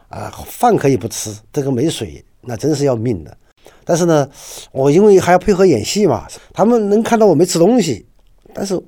[0.09, 3.37] 啊，饭可以不吃，这个没水那真是要命的。
[3.85, 4.29] 但是呢，
[4.71, 8.05] 我因为还要配合演戏嘛，他们能看到我没吃东西，
[8.53, 8.81] 但是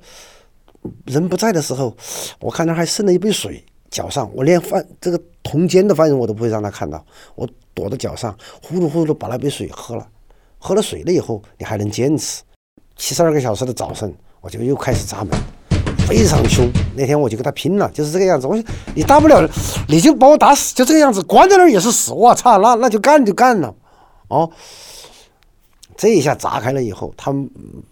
[1.06, 1.96] 人不在的时候，
[2.40, 10.06] 我看他还剩了一杯水脚上，我连饭这个同间的犯人我都不会让他看到，我躲在脚上，呼噜呼噜把那杯水喝了，
[10.58, 12.42] 喝了水了以后，你还能坚持。
[12.96, 15.30] 七十二个小时的早晨，我就又开始砸门，
[16.06, 16.70] 非常凶。
[16.94, 18.46] 那天我就跟他拼了，就是这个样子。
[18.46, 18.62] 我说
[18.94, 19.42] 你大不了
[19.88, 22.12] 你就把我打死，就这个样子，关在那儿也是死。
[22.12, 23.74] 我操，那那就干就干了，
[24.28, 24.50] 哦。
[25.96, 27.48] 这一下砸开了以后，他们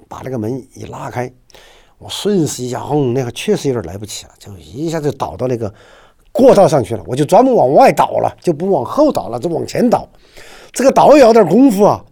[0.08, 1.32] 把那个门一拉开，
[1.96, 5.72] 我顺势一下，轰，那个确实有点来不及了，就一下就倒到那个
[6.32, 7.02] 过道上去了。
[7.06, 10.06] 我就专门往外倒了，就不往后倒了，就往前倒。
[10.70, 12.04] 这个倒也要点功夫啊。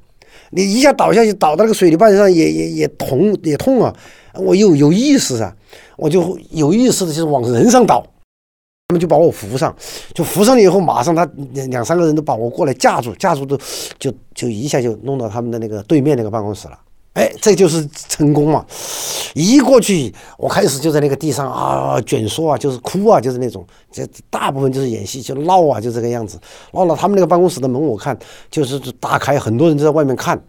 [0.51, 3.95] 你一下倒下去，倒到那个水泥板上也也也痛也痛啊！
[4.35, 5.55] 我有有意识啊，
[5.97, 8.05] 我就有意识的就是往人上倒，
[8.89, 9.75] 他们就把我扶上，
[10.15, 11.29] 就扶上了以后，马上他
[11.69, 13.59] 两三个人都把我过来架住，架住都
[13.99, 16.79] 就就一下就弄到他们的那个对面那个办公室了。
[17.15, 18.65] 哎，这就是成功嘛！
[19.35, 26.39] 一过去，我开始就在那个地上啊卷缩啊，就是哭啊，就是那种，这大部分就是演戏，就闹啊，就这个样子。
[26.73, 28.17] 闹了，他们那个办公室的门我看
[28.49, 30.41] 就是打开，很多人就在外面看。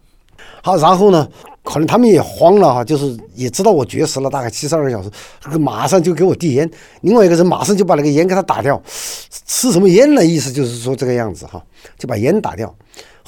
[0.63, 1.28] 好，然后呢，
[1.63, 5.10] 可能他们也慌了哈，就是也知道我绝食了，大概七十二个小时，
[5.58, 6.69] 马上就给我递烟。
[7.02, 8.80] 另外一个人马上就把那个烟给他打掉，
[9.47, 11.60] 吃什么烟的意思就是说这个样子哈，
[11.97, 12.71] 就把烟打掉。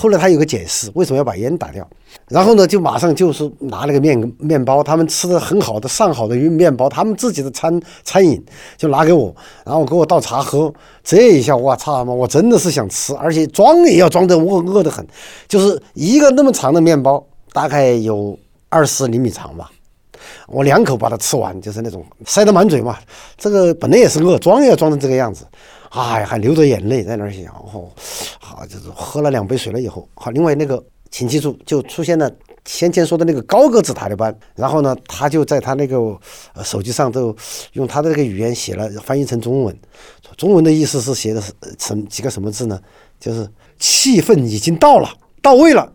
[0.03, 1.87] 后来他有个解释，为什么要把烟打掉？
[2.27, 8.43] 然后呢，就马上就是拿那个面面包，他们吃的很好的上好的面包，他们自己的餐餐饮
[8.75, 9.33] 就拿给我，
[9.65, 10.73] 然后给我倒茶喝。
[11.05, 15.07] 这一下我操嘛，我真的是想吃，而且装也要装的我饿得很，
[15.47, 18.37] 就是一个那么长的面包，大概有
[18.67, 19.71] 二十厘米长吧，
[20.49, 22.97] 我两口把它吃完，就是那种塞得满嘴嘛。
[23.37, 25.45] 这个本来也是饿，装也要装成这个样子。
[25.93, 27.87] 哎，还流着眼泪在那儿想，哦，
[28.39, 32.31] 好，就是喝了两杯水了以后，好，另外那个，请记住，就出现了
[32.65, 36.17] 先前说的那个高个子塔利班，然后呢，他就在他那个
[36.63, 37.35] 手机上都
[37.73, 39.79] 用他的这个语言写了，翻译成中文，
[40.35, 42.79] 中文的意思是写的是什几个什么字呢？
[43.19, 45.07] 就是气氛已经到了，
[45.43, 45.93] 到位了。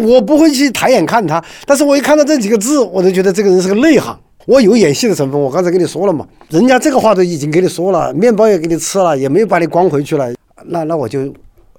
[0.00, 4.18] 我不会去抬眼看他，但是我一看到这几个字，我就觉得这个人是个内行。
[4.46, 11.32] 我有演戏的成分，我刚才跟你说了嘛，人家这个话都已经给你说了，面包也给你吃了，也没有把你关回去了，那那我就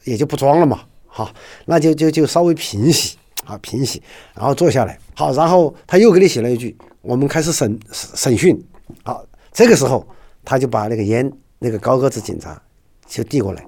[0.06, 1.30] 也就不装了嘛，好，
[1.66, 4.02] 那就就就稍微平息啊，平息，
[4.34, 8.58] 然后坐下来，好，然后他又给你写了一句，我们开始审审讯，
[9.04, 10.08] 好，这个时候
[10.46, 12.62] 他就把那个烟，那个高个子警察
[13.06, 13.62] 就递过来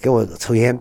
[0.00, 0.78] 给我抽烟，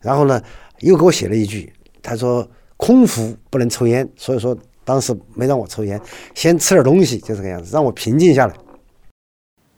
[0.00, 0.40] 然后呢
[0.80, 1.70] 又给我写了一句，
[2.02, 4.56] 他说空腹不能抽烟，所以说。
[4.86, 6.00] 当时没让我抽烟，
[6.32, 8.54] 先吃点东西，就这个样子，让我平静下来。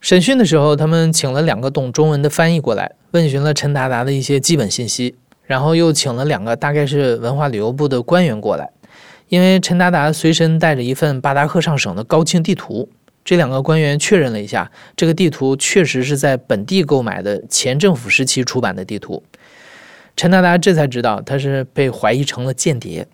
[0.00, 8.70] 审讯的时候，他们请了两个懂中文的翻译过来，问询了陈达达的一些基本信息，然后又请了两个大概是文化旅游部的官员过来，
[9.28, 12.88] 因为陈达达随身带着一份巴达克上省的高清地图，
[13.24, 19.22] 这两个官员确认了一下，这个地图确实是在本地购买的前政府时期出版的地图。
[20.16, 23.06] 陈达达这才知道，他是被怀疑成了间谍。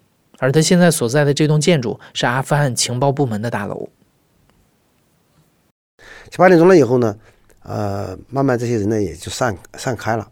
[0.44, 3.88] 而他现在所在的这栋建筑是阿富汗情报部门的大楼。
[6.30, 7.16] 七八点钟了以后呢，
[7.62, 10.30] 呃，慢慢这些人呢也就散散开了。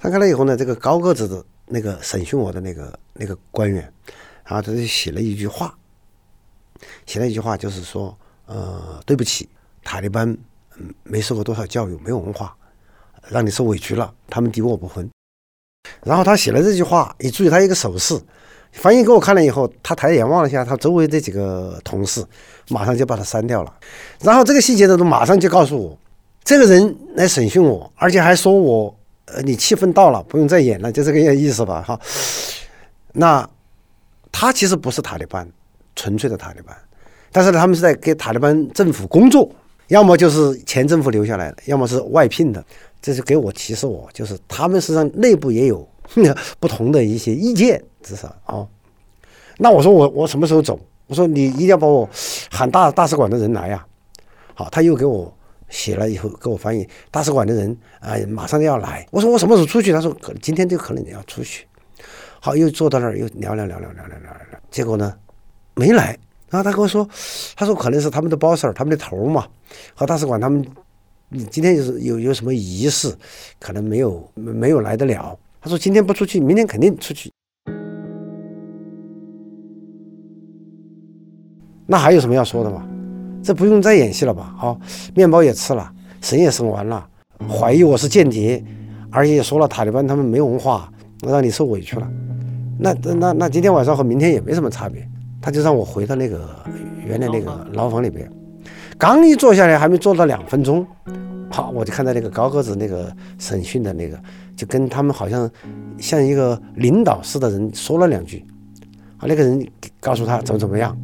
[0.00, 3.80] 散开了以后呢，这个高个子的那个审讯我的那个那个官员，
[4.44, 5.72] 然后他就写了一句话，
[7.06, 9.48] 写了一句话，就是说，呃，对不起，
[9.84, 10.36] 塔利班
[11.04, 12.56] 没受过多少教育，没文化，
[13.28, 15.08] 让你受委屈了，他们敌我不分。
[16.02, 18.20] 然后他写了这句话，你注意他一个手势。
[18.74, 22.24] 翻译给我看了以后，他抬眼望了一下他周围这几个同事，
[22.68, 23.72] 马上就把他删掉了。
[24.20, 25.96] 然后这个细节呢，都马上就告诉我，
[26.42, 28.94] 这个人来审讯我，而且还说我，
[29.26, 31.98] 呃，你气氛到了，不用再演了，就这个意思吧，哈。
[33.12, 33.48] 那
[34.32, 35.48] 他其实不是塔利班，
[35.94, 36.76] 纯粹的塔利班，
[37.30, 39.48] 但是呢他们是在给塔利班政府工作，
[39.88, 42.62] 要么就是前政府留下来的，要么是外聘的。
[43.00, 45.86] 这是给我提示我，就是他们实际上内部也有
[46.58, 47.82] 不同的一些意见。
[48.04, 48.64] 至少啊，
[49.56, 50.78] 那我说我我什么时候走？
[51.06, 52.08] 我说你一定要把我
[52.50, 53.84] 喊大大使馆的人来呀。
[54.54, 55.34] 好，他又给我
[55.68, 59.06] 写了以后给我翻译，大使馆的人啊马上要来。
[59.10, 59.90] 我说我什么时候出去？
[59.90, 61.66] 他说可今天就可能你要出去。
[62.40, 65.12] 好，又坐到那儿又聊聊聊聊聊聊聊，结果呢
[65.74, 66.16] 没来。
[66.50, 67.08] 然后他跟我说，
[67.56, 69.46] 他说可能是他们的 boss 他们的头嘛
[69.94, 70.64] 和大使馆他们
[71.30, 73.12] 你今天就是有有什么仪式，
[73.58, 75.36] 可能没有没有来得了。
[75.60, 77.30] 他说今天不出去，明天肯定出去。
[81.86, 82.84] 那还有什么要说的吗？
[83.42, 84.54] 这不用再演戏了吧？
[84.56, 84.80] 好，
[85.14, 85.92] 面包也吃了，
[86.22, 87.06] 神也生完了，
[87.48, 88.64] 怀疑我是间谍，
[89.10, 90.90] 而且也说了塔利班他们没文化，
[91.22, 92.10] 让你受委屈了。
[92.78, 95.06] 那那那今天晚上和明天也没什么差别，
[95.42, 96.48] 他就让我回到那个
[97.06, 98.26] 原来那个牢房里边。
[98.96, 100.86] 刚一坐下来，还没坐到两分钟，
[101.50, 104.18] 好，我就看到那个高个子那个审讯的那个，
[104.56, 105.50] 就跟他们好像
[105.98, 108.42] 像一个领导似的人说了两句，
[109.18, 109.68] 啊，那个人
[110.00, 110.96] 告诉他怎么怎么样，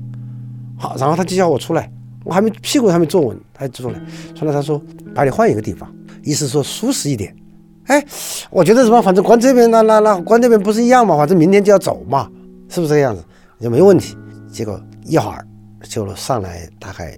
[0.81, 1.93] 好，然后他就叫我出来，
[2.25, 4.01] 我还没屁股还没坐稳，他就出来，
[4.35, 4.81] 出来他说
[5.14, 5.88] 把你换一个地方，
[6.23, 7.37] 意思说舒适一点。
[7.85, 8.03] 哎，
[8.51, 12.27] 我觉得什么，反正关这边那那那关这边不是一样嘛，反正明天就要走嘛，
[12.71, 13.23] 是不是这个样子？
[13.61, 14.16] 就没问题。
[14.51, 15.47] 结果一会儿
[15.83, 17.14] 就上来大概。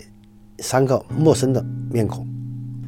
[0.59, 2.25] 三个陌生的面孔，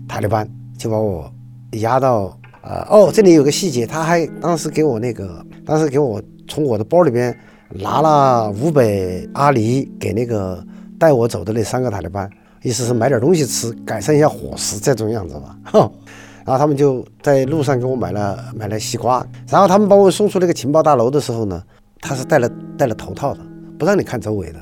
[0.07, 1.29] 塔利班就把我
[1.73, 7.37] 押到呃哦，这里有个细节，他还当时给我那个，当时给我从我的包里边
[7.71, 10.65] 拿了五百阿里给那个
[10.99, 12.29] 带我走的那三个塔利班，
[12.63, 15.57] 意思是买点东西吃，改善一下伙食这种样子吧。
[16.45, 21.63] 然后他们就在路上给我买了买了西瓜，然后他们把我送出那个情报大楼的时候呢，
[22.01, 23.41] 他是戴了戴了头套的，
[23.79, 24.59] 不让你看周围的。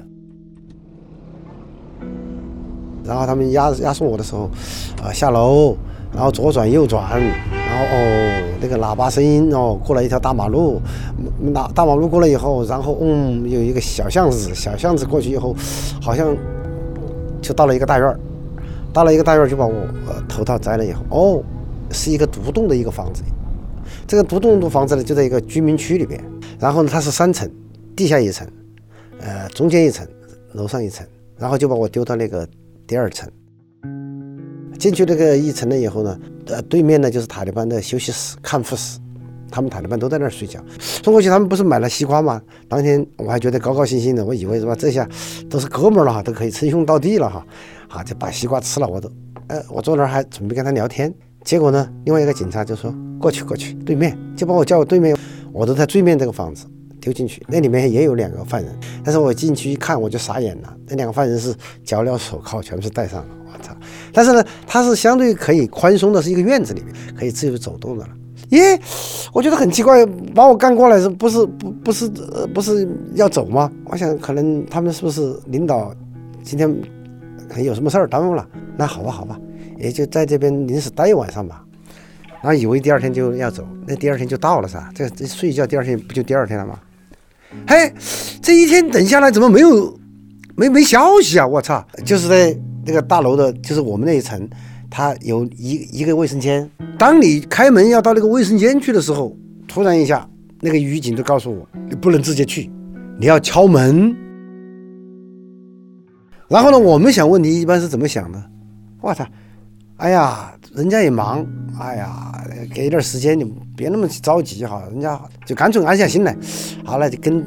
[3.05, 4.49] 然后他们押押送我的时候，
[5.03, 5.77] 啊下楼，
[6.15, 10.81] 然后左转右转，然后哦那个喇叭声音哦过了一条大马路，
[11.55, 15.57] 大大马路过了以后，然后嗯有一个小巷子，小巷子过去以后，
[16.01, 16.37] 好像
[17.41, 18.21] 就到了一个大院儿，
[18.93, 19.75] 到了一个大院儿就把我
[20.29, 21.43] 头套摘了以后，哦
[21.91, 23.23] 是一个独栋的一个房子，
[24.07, 26.23] 这个独栋的房子呢就在一个居民区里边，
[26.59, 27.51] 然后呢它是三层，
[27.97, 28.47] 地下一层，
[29.21, 30.07] 呃中间一层，
[30.53, 31.07] 楼上一层，
[31.39, 32.47] 然后就把我丢到那个。
[32.85, 33.31] 第二层
[34.83, 38.99] 进去那个一层了以后呢，呃，对面呢就是塔利班的休息室、看护室，
[39.49, 40.59] 他们塔利班都在那儿睡觉。
[40.81, 42.43] 送过去，他们不是买了西瓜吗？
[42.67, 45.09] 当天我还觉得高高兴兴的，我以为是吧，这下
[45.49, 47.47] 都是哥们儿了哈，都可以称兄道弟了哈，
[47.91, 48.89] 啊，就把西瓜吃了。
[48.89, 49.09] 我都，
[49.47, 51.15] 呃，我坐那儿还准备跟他聊天，
[51.45, 55.17] 结果呢，另外一个警察就说过去过去，对面就把我叫对面，
[55.53, 56.67] 我都在对面这个房子。
[57.03, 60.73] 丢进去，那里面也有两个犯人，但是我进去一看，我就傻眼了。
[60.89, 63.75] 那两个犯人是脚镣手铐全部是戴上了，我操！
[64.13, 68.11] 但是呢，他是相对可以宽松的，是一个院子里面可以自由走动的了。
[68.51, 68.79] 耶，
[69.33, 72.09] 我觉得很奇怪，把我干过来是不是不不是
[72.55, 73.69] 不是要走吗？
[73.87, 75.93] 我想可能他们是不是领导
[76.45, 76.73] 今天
[77.49, 78.47] 可能有什么事儿耽误了？
[78.77, 79.37] 那好吧好吧，
[79.77, 81.65] 也就在这边临时待一晚上吧。
[82.43, 84.89] 然后以为第二天就要走，那第二天就到了噻。
[84.95, 86.79] 这这睡一觉，第二天不就第二天了吗？
[87.67, 87.93] 嘿，
[88.41, 89.99] 这一天等下来怎么没有
[90.57, 91.47] 没没消息啊？
[91.47, 91.85] 我操！
[92.05, 94.49] 就是在那个大楼的，就是我们那一层，
[94.91, 96.69] 它有一一个卫生间。
[96.99, 99.37] 当你开门要到那个卫生间去的时候，
[99.69, 100.29] 突然一下，
[100.61, 102.71] 那个狱警就告诉我，你不能直接去，
[103.19, 104.15] 你要敲门。
[106.49, 108.43] 然后呢，我们想问题一般是怎么想的？
[109.01, 109.27] 我操！
[109.97, 111.47] 哎呀，人家也忙，
[111.81, 112.32] 哎呀，
[112.67, 113.45] 给点时间，你
[113.77, 114.83] 别那么着急哈。
[114.91, 116.37] 人家就干脆安下心来，
[116.85, 117.45] 好了，就跟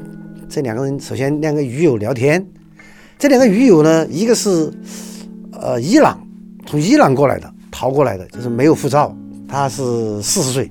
[0.49, 2.45] 这两个人，首先两个狱友聊天。
[3.17, 4.71] 这两个狱友呢，一个是
[5.53, 6.19] 呃伊朗，
[6.65, 9.15] 从伊朗过来的，逃过来的，就是没有护照，
[9.47, 10.69] 他是四十岁；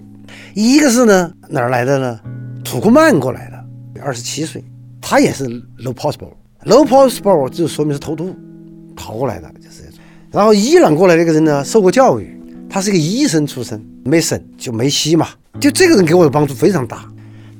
[0.54, 2.20] 一个是呢哪儿来的呢？
[2.62, 4.62] 土库曼过来的，二十七岁，
[5.00, 5.46] 他也是
[5.78, 8.34] low possible，low possible 就说明是偷渡
[8.94, 9.98] 逃过来的，就是这种。
[10.30, 12.33] 然后伊朗过来那个人呢，受过教育，
[12.74, 15.28] 他是个医生出身，没省就没西嘛。
[15.60, 17.08] 就这个人给我的帮助非常大，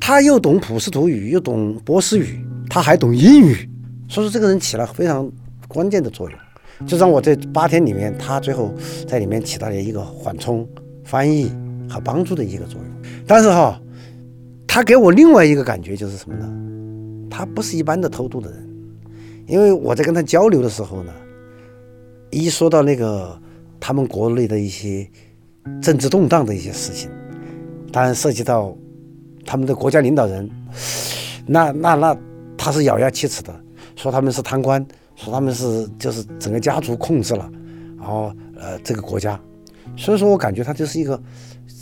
[0.00, 3.54] 他又懂普什图语，又懂波斯语，他还懂英语，
[4.08, 5.30] 所以说这个人起了非常
[5.68, 6.38] 关键的作用，
[6.84, 8.74] 就让我这八天里面，他最后
[9.06, 10.68] 在里面起到了一个缓冲、
[11.04, 11.48] 翻译
[11.88, 13.12] 和帮助的一个作用。
[13.24, 13.80] 但是哈，
[14.66, 16.52] 他给我另外一个感觉就是什么呢？
[17.30, 18.68] 他不是一般的偷渡的人，
[19.46, 21.12] 因为我在跟他交流的时候呢。
[22.30, 23.40] 一说到那个
[23.86, 25.06] 他们国内的一些
[25.82, 27.10] 政治动荡的一些事情，
[27.92, 28.74] 当然涉及到
[29.44, 30.48] 他们的国家领导人，
[31.46, 32.16] 那那那
[32.56, 33.54] 他是咬牙切齿的，
[33.94, 34.82] 说他们是贪官，
[35.14, 37.46] 说他们是就是整个家族控制了，
[37.98, 39.38] 然后呃这个国家，
[39.98, 41.22] 所以说我感觉他就是一个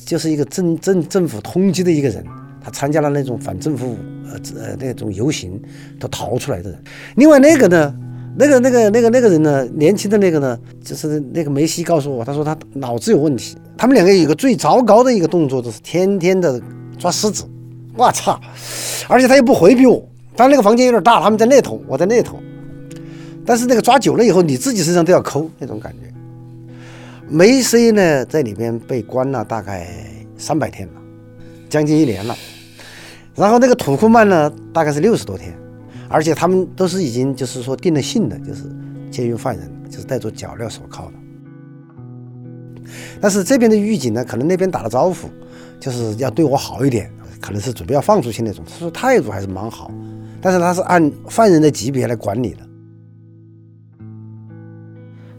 [0.05, 2.27] 就是一个政政政府通缉的一个人，
[2.61, 5.63] 他参加了那种反政府呃呃那种游行
[6.01, 6.83] 都逃出来的人，
[7.15, 7.97] 另外那个呢。
[8.35, 9.65] 那个、那个、那个、那个人呢？
[9.75, 10.59] 年轻的那个呢？
[10.83, 13.57] 就是那个梅西告诉我，他说他脑子有问题。
[13.77, 16.61] 他们两个有个最糟糕的一个动作，就是天天的
[16.99, 17.45] 抓狮子。
[17.95, 18.41] 我操！
[19.07, 20.03] 而且他又不回避我。
[20.35, 22.39] 他那个房间有点大，他们在那头，我在那头。
[23.45, 25.99] 但是那个抓久了以后，你自己身上都要抠那种感觉。
[27.29, 29.89] 梅西呢，在里边被关了大概
[30.39, 30.95] 三百天了，
[31.69, 32.35] 将近一年了。
[33.35, 35.55] 然后那个土库曼呢，大概是六十多天。
[36.13, 38.65] 而且他们都是已经就是说定了性的，就是
[39.11, 41.13] 监狱犯人，就是戴着脚镣手铐的。
[43.21, 45.29] 但是这边的狱警呢，可能那边打了招呼，
[45.81, 48.63] 就是要对我好一点，可能是准备要放出去那种。
[48.69, 49.91] 他说态度还是蛮好，
[50.41, 52.59] 但是他是按犯人的级别来管理的。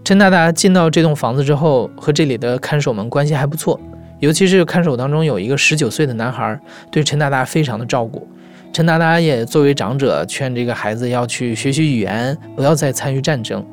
[0.04, 3.80] 陈大大进到这栋房子之后，和这里的看守们关系还不错，
[4.20, 6.60] 尤其是看守当中有一个十九岁的男孩，
[6.92, 8.28] 对陈大大非常的照顾。
[8.74, 13.64] 陈达达也作为长者，劝这个孩子要去学习语言，不要再参与战争。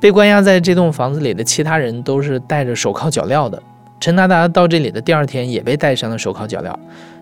[0.00, 3.62] 被关押在这栋房子里的其他人都是戴着手铐脚镣的。
[4.00, 6.74] 陈达达到这里的第二天也被戴上了手铐脚镣，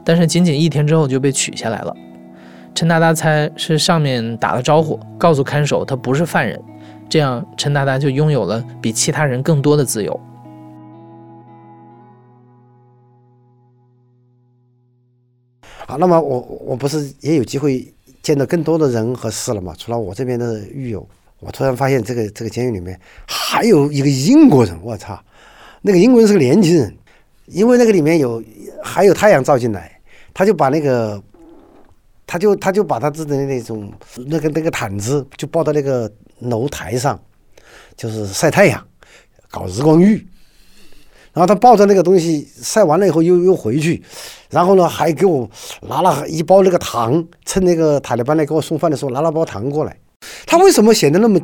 [0.05, 1.92] 但是仅仅一天之后就被取下来了。
[2.72, 6.62] 陈达达猜是上面打了招呼，告诉看守他不是犯人，
[7.09, 10.20] 这样陈达达就拥有了比其他人更多的自由。
[15.87, 19.75] 好，那么我我不是也有机会见到更多的人和事了嘛？
[19.79, 21.09] 除了我这边的狱友。
[21.38, 25.22] 我突然发现，这个这个监狱里面还有一个英国人，我操！
[25.83, 26.96] 那个英国人是个年轻人，
[27.44, 28.42] 因为那个里面有
[28.83, 30.01] 还有太阳照进来，
[30.33, 31.22] 他就把那个，
[32.27, 33.92] 他就他就把他自己的那种
[34.27, 37.20] 那个那个毯子就抱到那个楼台上，
[37.99, 38.85] 就是晒太阳，
[39.51, 40.27] 搞日光浴。
[41.37, 44.03] 然后他抱着那个东西晒完了以后又又回去，
[44.49, 45.46] 然后呢还给我
[45.83, 49.94] 拿了一包那个糖，趁那个塔利班来给我送饭的时候拿了包糖过来。
[50.46, 51.38] 他为什么显得那么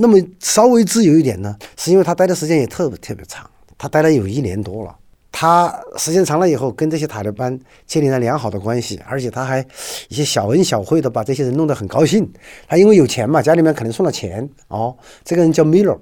[0.00, 1.56] 那么稍微自由一点呢？
[1.76, 3.48] 是因为他待的时间也特别特别长，
[3.78, 4.96] 他待了有一年多了。
[5.30, 9.64] 他时间长了以后，跟这些塔利班建立了良好的关系，而且他还
[10.08, 12.28] 一些小恩小惠的把这些人弄得很高兴。
[12.66, 14.96] 他因为有钱嘛，家里面可能送了钱哦。
[15.22, 15.96] 这个人叫米勒，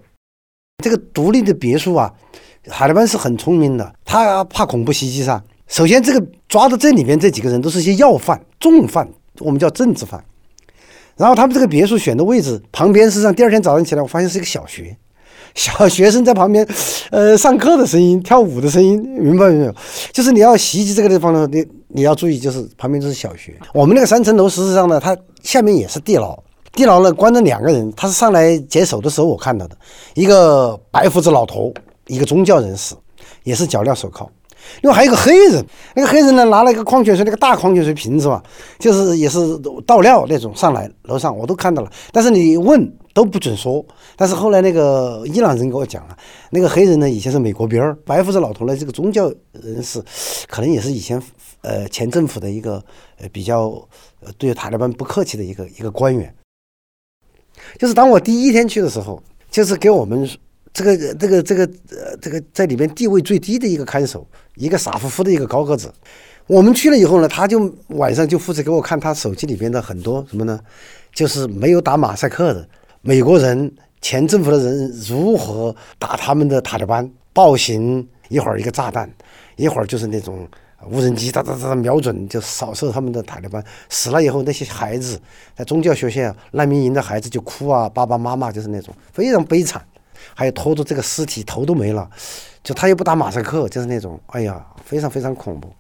[0.83, 2.15] 这个独立的别墅啊，
[2.71, 5.43] 塔利班是很聪明的，他怕恐怖袭击噻。
[5.69, 9.09] 首先，这个抓的这里面这几个人都是些要犯、重犯，
[9.41, 10.23] 我们叫政治犯。
[11.17, 14.97] 然后他们这个别墅选的位置旁边，实际上第二天早上起来，我发现是一个小学，
[15.55, 16.67] 小学生在旁边，
[17.11, 19.75] 呃，上课的声音、跳舞的声音，明白没有？
[20.13, 23.55] 就是你要袭击这个地方呢，你你要注意，就是旁边都是小学。
[23.73, 26.39] 我们那个三层楼，实际上呢，它下面也是地牢，
[26.73, 29.77] 地牢呢关着两个人，他是上来解手的时候我看到的，
[30.15, 31.73] 一个白胡子老头，
[32.07, 32.95] 一个宗教人士，
[33.45, 34.31] 也是脚镣手铐。
[34.81, 35.65] 另外还有个黑人，
[35.95, 38.43] 那个黑人呢拿了一个矿泉水，那个大矿泉水瓶子嘛，
[38.81, 39.39] 就是也是
[39.87, 43.85] 倒料那种上来楼上我都看到了，但是你问都不准说。
[44.17, 46.17] 但是后来那个伊朗人给我讲了，
[46.51, 50.03] 那个黑人呢以前是美国兵儿，白胡子老头呢这个宗教人士，
[50.49, 51.23] 可能也是以前
[51.61, 52.83] 呃前政府的一个
[53.19, 53.69] 呃比较
[54.21, 56.35] 呃对塔利班不客气的一个一个官员。
[57.79, 60.29] 就是当我第一天去的时候，就是给我们。
[60.77, 65.91] 这个这个这个呃，这个在里面地位最低的一个看守，一个傻乎乎的一个高个子。
[66.47, 70.61] 我们去了以后呢，他就晚上就负责给我看他手机里边的很多什么呢？
[71.15, 72.69] 就是没有打马赛克的
[73.01, 79.11] 美国人、前政府的人如何打他们的塔利班暴行，一会儿一个炸弹，
[79.57, 80.47] 一会儿就是那种
[80.91, 83.65] 无人机哒哒哒瞄准就扫射他们的塔利班。
[83.89, 85.19] 死了以后，那些孩子
[85.57, 89.83] 在宗教学校难民营的孩子就哭啊，爸爸妈妈就是那种非常悲惨。
[90.39, 92.07] 还有拖着这个尸体头都没了，
[92.63, 95.73] 就他又不打马赛克，就是那种，哎呀，非常非常恐怖。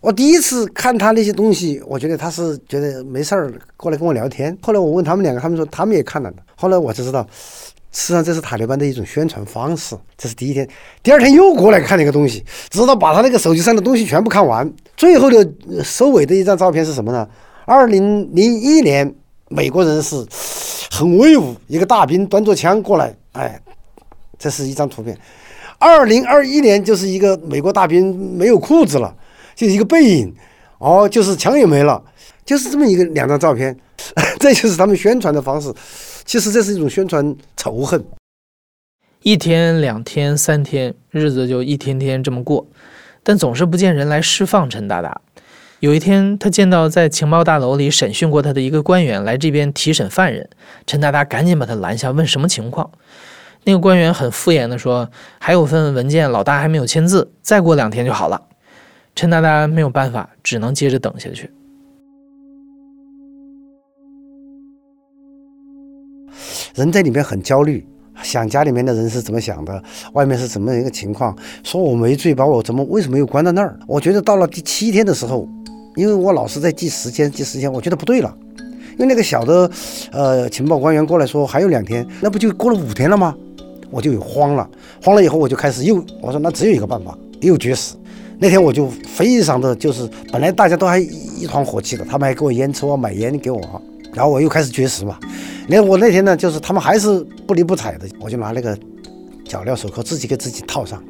[0.00, 4.56] 我第一次看他那些东西，我觉得他是觉得没事儿过来跟我聊天。
[4.62, 6.38] 后来我问他们两个，他们说他们也看了的。
[6.56, 7.26] 后来我就知道，
[7.92, 9.94] 实际上这是塔利班的一种宣传方式。
[10.16, 10.66] 这是第一天，
[11.02, 14.72] 第二天又过来看那个东西，直到把他那个手机上的东西全部看完。
[14.96, 15.46] 最后的
[15.84, 17.28] 收尾的一张照片是什么呢？
[17.66, 19.14] 二零零一年，
[19.48, 20.26] 美国人是
[20.90, 23.60] 很威武，一个大兵端着枪过来，哎。
[24.40, 25.16] 这是一张图片，
[25.78, 29.14] 二零二一年就是一个美国大兵没有裤子了，
[29.54, 30.34] 就一个背影，
[30.78, 32.02] 哦，就是枪也没了，
[32.44, 33.78] 就是这么一个两张照片，
[34.40, 35.72] 这就是他们宣传的方式。
[36.24, 38.02] 其实这是一种宣传仇恨。
[39.22, 42.66] 一天、两天、三天，日子就一天天这么过，
[43.22, 45.20] 但总是不见人来释放陈大达。
[45.80, 50.48] 有一天，他见到在情报大楼里审讯过他的一个官员来这边提审犯人，
[50.86, 52.90] 陈大达赶紧把他拦下，问什么情况。
[53.64, 55.08] 那个官员很敷衍的说
[55.38, 58.40] ：“还有份文件，老大还没有签字，再过两天就好了。”
[59.14, 61.50] 陈大大没有办法，只能接着等下去。
[66.74, 67.86] 人在里面很焦虑，
[68.22, 69.82] 想家里面的人是怎么想的，
[70.14, 71.36] 外面是怎么一个情况？
[71.62, 73.78] 说我没罪，把我怎么为什么又关到那儿？
[73.86, 75.46] 我觉得到了第七天的时候，
[75.96, 78.34] 因为我老是在记时间，记时间，我觉得不对了。
[78.92, 79.70] 因为那个小的，
[80.12, 83.34] 呃，情报官员过来说还有两天，那不就过了五天了吗？
[83.90, 84.68] 我就有慌了，
[85.02, 87.94] 慌了以后我就开始又我说那只有一个办法，又绝食。
[88.38, 93.60] 那天我就非常的就是本来大家都还一团火气的，他们还给我烟抽啊，买烟给我，
[94.14, 95.18] 然后我又开始绝食嘛。
[95.68, 98.76] 连我那天呢，就是他们还是不理不睬的，我就拿那个
[99.44, 101.02] 脚镣手铐自己给自己套上。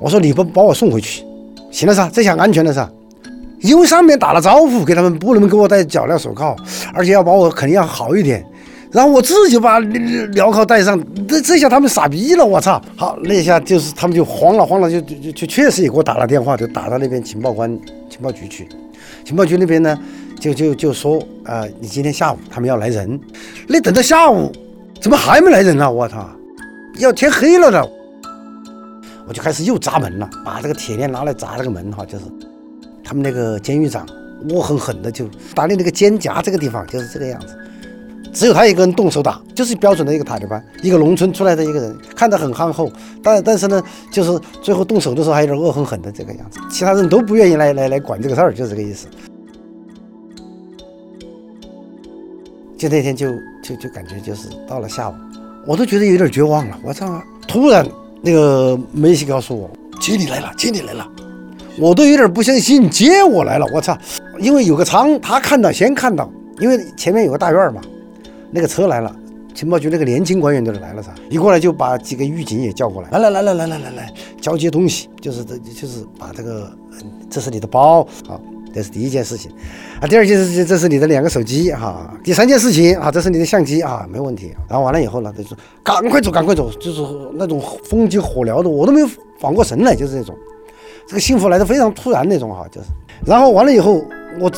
[0.00, 1.24] 我说你不把我送回去，
[1.72, 2.88] 行了噻，这下安全了噻。
[3.60, 6.56] 因为上面打了招呼，给他们不能给我戴脚镣手铐，
[6.94, 8.46] 而且要把我肯定要好一点。
[8.90, 12.80] 然后我自己把镣铐戴上，这这下他们傻逼了，我操！
[12.96, 17.70] 好，那一下就是他们就慌了，慌了就就就确实也给我打了电话，就打到那边情报官
[18.08, 18.66] 情报局去。
[19.24, 19.98] 情报局那边呢，
[20.40, 23.20] 就就就说啊，你今天下午他们要来人。
[23.66, 24.50] 那等到下午，
[25.00, 25.90] 怎么还没来人啊？
[25.90, 26.26] 我操，
[26.98, 27.90] 要天黑了的。
[29.26, 32.24] 我就开始又砸门了，把这个铁链拿来砸那个门哈，就是
[33.04, 34.06] 他们那个监狱长
[34.48, 37.54] 恶狠狠的就打你那个肩胛这个地方，就是这个样子。
[38.32, 42.90] 只有他一个人动手打，就是标准的一个塔利班，一个农村出来的一个人，看着很憨厚，
[43.22, 49.06] 但但是呢，就是最后动手的时候还有点恶狠狠的这个样子，其他人都不愿意来来来管这个事儿，就这个意思。
[52.76, 55.14] 就那天就就就感觉就是到了下午，
[55.66, 56.78] 我都觉得有点绝望了。
[56.84, 57.20] 我操！
[57.48, 57.84] 突然
[58.22, 59.68] 那个梅西告诉我，
[59.98, 61.04] 接你来了，接你来了，
[61.76, 63.66] 我都有点不相信接我来了。
[63.74, 63.98] 我操！
[64.38, 67.80] 因为有个仓，他看到先看到，因为前面有个大院嘛。
[68.50, 69.14] 那个车来了，
[69.54, 76.72] 情报局那个年轻官员就来了噻，一过来就把几个狱警也叫过来，来来来来来来来来，交接东西，就是这就是把这个，
[77.28, 78.40] 这是你的包，好，
[78.74, 79.50] 这是第一件事情，
[80.00, 84.54] 啊，第二件事情这是你的两个手机哈，第三件事情啊，这是你的相机啊，没问题。
[84.68, 87.02] 然后完了以后呢，他就说赶快走，赶快走，就是
[87.34, 89.08] 那种风急火燎的，我都没有
[89.40, 90.36] 缓过神来，就是这种，
[91.06, 92.86] 这个幸福来的非常突然那种哈，就是。
[93.26, 93.94] 然后完了以后，
[94.40, 94.50] 我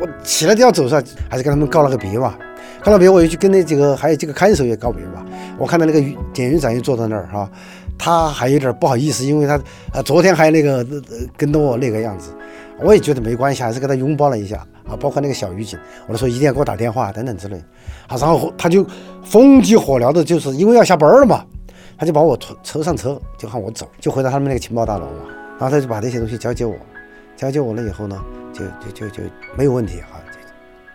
[0.00, 2.38] 我起来就要走噻，还是跟他们告了个别吧。
[2.84, 5.24] 告了别，我又去跟那几个还有几个看守也告别吧。
[5.56, 6.00] 我看到那个
[6.34, 7.50] 典狱长又坐在那儿哈，
[7.96, 9.58] 他还有点不好意思，因为他
[9.90, 12.30] 啊昨天还那个呃跟着我那个样子，
[12.80, 14.56] 我也觉得没关系，还是跟他拥抱了一下
[14.86, 14.94] 啊。
[15.00, 17.56] 包括那个小狱警，我都说一定要给我打电话等等之类
[18.06, 18.18] 啊。
[18.18, 18.86] 然后他就
[19.24, 21.42] 风急火燎的，就是因为要下班了嘛，
[21.96, 25.30] 他就把我车车上车，就喊我走，就回到他们那个情报大楼嘛。
[25.58, 26.74] 然后他就把这些东西交接我，
[27.34, 28.20] 交接我了以后呢，
[28.52, 29.22] 就就就就
[29.56, 30.20] 没有问题哈，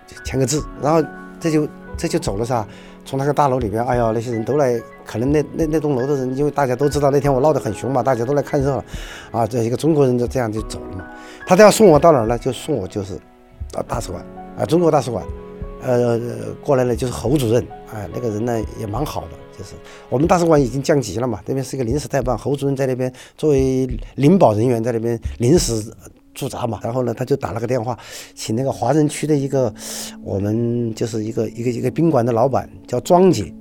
[0.07, 1.01] 就就签个字，然后
[1.39, 1.67] 这就。
[1.99, 2.65] 这就走了噻，
[3.03, 8.83] 从那个大楼里边，哎呀，那些人都来，可能那那那栋楼的人，因为大家都知道那天我闹得很凶嘛，大家都来看热闹，
[9.31, 11.05] 啊，这一个中国人就这样就走了嘛。
[11.45, 12.37] 他都要送我到哪儿呢？
[12.37, 13.15] 就送我就是
[13.73, 14.25] 啊大使馆
[14.57, 15.25] 啊，中国大使馆，
[15.83, 16.17] 呃，
[16.63, 17.61] 过来了就是侯主任，
[17.93, 19.75] 哎，那个人呢也蛮好的，就是
[20.07, 23.85] 我们大使馆已经降级了嘛，那边是一个临时代办，侯主任在那边作为
[24.15, 25.91] 领保人员在那边临时。
[26.39, 27.97] 驻扎嘛，然后呢，他就打了个电话，
[28.33, 29.73] 请那个华人区的一个，
[30.23, 33.53] 我们就是一个一个一个宾馆的老板叫庄姐，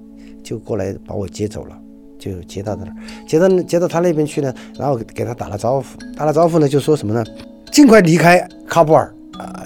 [0.44, 1.76] 就过来把我接走了，
[2.20, 2.94] 就接到那儿，
[3.26, 7.24] 接到接到他那边去呢，然后给他打了招呼，打了招呼呢，就说什么呢？
[7.72, 9.12] 尽快离开喀布尔，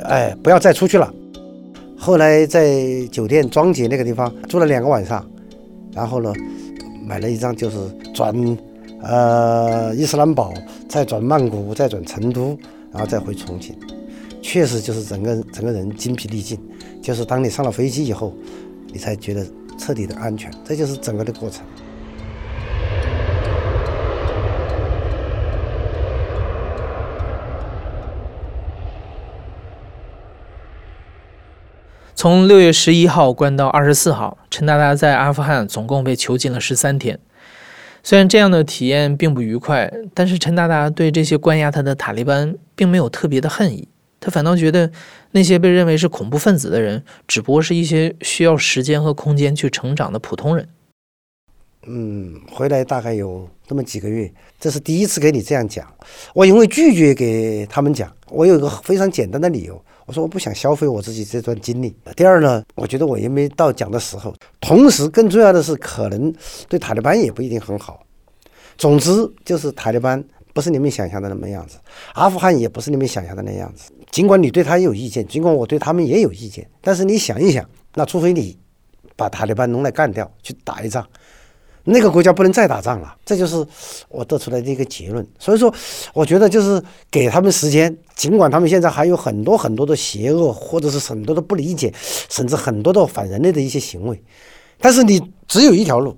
[0.05, 1.13] 哎，不要再出去了。
[1.99, 5.23] 后来在酒店庄姐那个地方住了两个晚上，
[5.93, 6.33] 然后呢，
[7.07, 7.77] 买了一张就是
[8.15, 8.35] 转，
[9.03, 10.53] 呃，伊斯兰堡，
[10.89, 12.59] 再转曼谷，再转成都。
[12.93, 13.75] 然后再回重庆，
[14.43, 16.61] 确实就是整个整个人精疲力尽，
[17.01, 18.35] 就是当你上了飞机以后，
[18.89, 19.47] 你才觉得
[19.79, 21.65] 彻底的安全，这就是整个的过程。
[32.15, 37.19] 从六月十一号关到二十四号，陈大大在阿富汗总共被囚禁了十三天。
[38.05, 43.87] 虽然这样的体验并不愉快，但是陈大大对这些关押他的塔利班并没有特别的恨意，
[44.19, 44.91] 他反倒觉得
[45.31, 50.69] 那些被认为是恐怖分子的人，只不过是一些需要时间和空间去成长的普通人。
[51.87, 55.87] 嗯，回来大概有这么几个月，这是第一次给你这样讲。
[56.35, 61.95] 我因为拒绝给他们讲，我有一个非常简单的理由，我说我不想消费我自己这段经历。
[62.17, 64.35] 第二呢，我觉得我也没到讲的时候。
[64.61, 66.33] 同时，更重要的是，可能
[66.69, 68.05] 对塔利班也不一定很好。
[68.77, 69.11] 总之，
[69.45, 70.23] 就是塔利班
[70.53, 71.79] 不是你们想象的那么样子，
[72.15, 73.93] 阿富汗也不是你们想象的那样子。
[74.11, 78.59] 尽管你对他有意见，尽管我对他们也有意见，但是你想一想，那除非你
[79.17, 81.07] 把塔利班弄来干掉，去打一仗，
[81.85, 83.15] 那个国家不能再打仗了。
[83.25, 83.67] 这就是
[84.09, 85.27] 我得出来的一个结论。
[85.39, 85.73] 所以说，
[86.13, 91.93] 我觉得就是给他们时间，尽管他们现在还有很多很多的邪恶，或者是很多的不理解，
[92.29, 94.23] 甚至很多的反人类的一些行为。
[94.79, 96.17] 但是你只有一条路，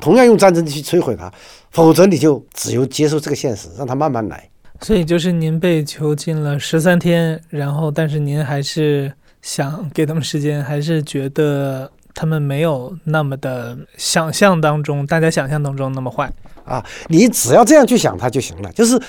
[0.00, 1.32] 同样用战争去摧毁它，
[1.70, 4.48] 否则你就只有接受这个现实，让它慢慢来。
[4.80, 16.32] 所以就是您被囚禁了十三天，然后但是您还是想给他们时间，还是觉得他们没有那么的想象当中，大家想象当中那么坏
[16.64, 16.84] 啊？
[17.08, 19.00] 你只要这样去想他就行了，就是。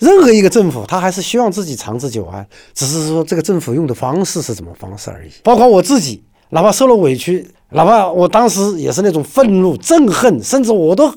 [0.00, 5.30] 任何一个政府，他还是希望自己长治久安，只是说这个政府用的方式是什么方式而已。
[5.44, 11.12] 包括我自己，哪怕受了委屈，哪怕我当时也是那种愤怒、憎恨，甚至我都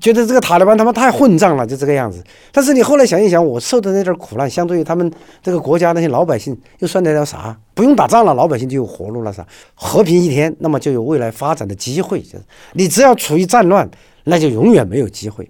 [0.00, 2.22] 觉得这个塔利班他妈太混账了，就这个样子。
[2.50, 5.08] 但是你后来想一想，我受的那点苦难，相对于他们
[5.40, 7.56] 这个国家那些老百姓，又算得了啥？
[7.72, 9.46] 不用打仗了，老百姓就有活路了，啥？
[9.74, 12.20] 和平一天，那么就有未来发展的机会。
[12.20, 13.88] 就是你只要处于战乱，
[14.24, 15.48] 那就永远没有机会。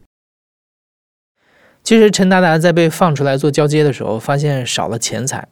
[1.83, 5.49] 其实陈达达在被放出来做交接的时候，发现少了钱财。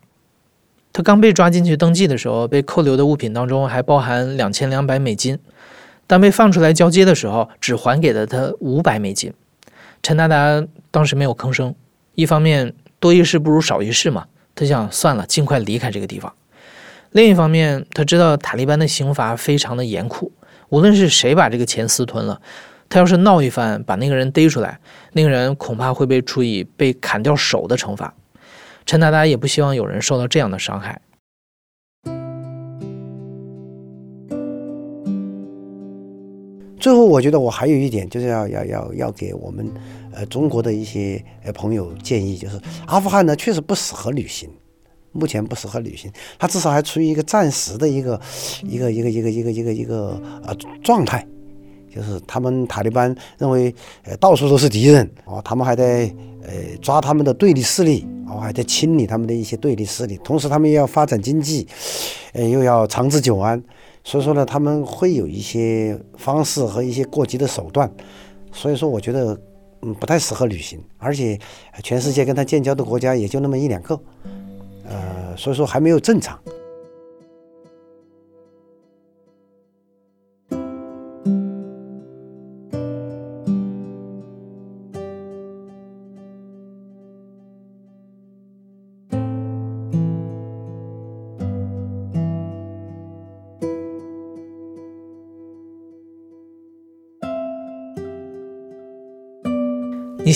[0.93, 5.39] 他刚被抓进去登记的时候，被扣留的物品当中还包含两千两百美金。
[6.07, 9.33] 当被放出来交接的时候，只还给了他五百美金。
[10.03, 11.75] 陈达达当时没有吭声，
[12.15, 16.33] 一方面多一事不如少一事嘛，他想算了，尽快离开这个地方。
[17.13, 20.33] 另一方面，他知道塔利班的刑罚非常的严酷，
[20.71, 22.41] 无论是谁把这个钱私吞了。
[22.89, 24.81] 他要是闹一番，把那个人逮出来，
[25.13, 28.15] 那个人恐怕会被处以被砍掉手的惩罚。
[28.89, 30.99] 陈达达也不希望有人受到这样的伤害。
[36.81, 39.71] 最后，我觉得我还有一点就是要要要要给我们
[40.11, 44.49] 呃中国的一些呃朋友建议，就是阿富汗呢确实不适合旅行，
[45.13, 48.19] 目前不适合旅行，它至少还处于一个暂时的一个
[48.63, 51.27] 一个一个一个一个一个一个呃状态。
[51.95, 53.75] 就是他们塔利班认为，
[54.05, 56.13] 呃，到处都是敌人哦，他们还在
[56.43, 61.67] 呃抓他们的对立势力哦，还在清理他们的一些对立势力，同时他们又要发展经济，
[62.33, 63.63] 呃，又要长治久安，
[64.05, 67.91] 所以说呢，他们会有一些方式和一些过激的手段，
[68.53, 69.39] 所以说我觉得
[69.83, 71.39] 嗯不太适合旅行，而且
[71.83, 73.99] 全世界跟他建交的国家也就那么一两个，
[74.87, 76.39] 呃，所以说还没有正常。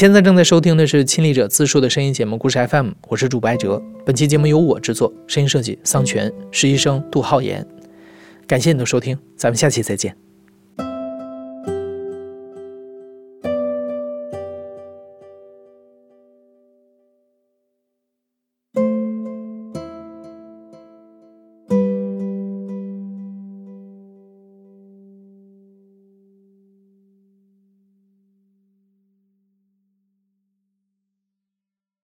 [0.03, 3.81] 现在正在收听的是亲历者自述的声音节目《故事 FM》，我是主白哲。
[4.05, 7.65] 本期节目由我制作，声音设计桑泉，实习生杜浩言。
[8.45, 10.17] 感谢你的收听，咱们下期再见。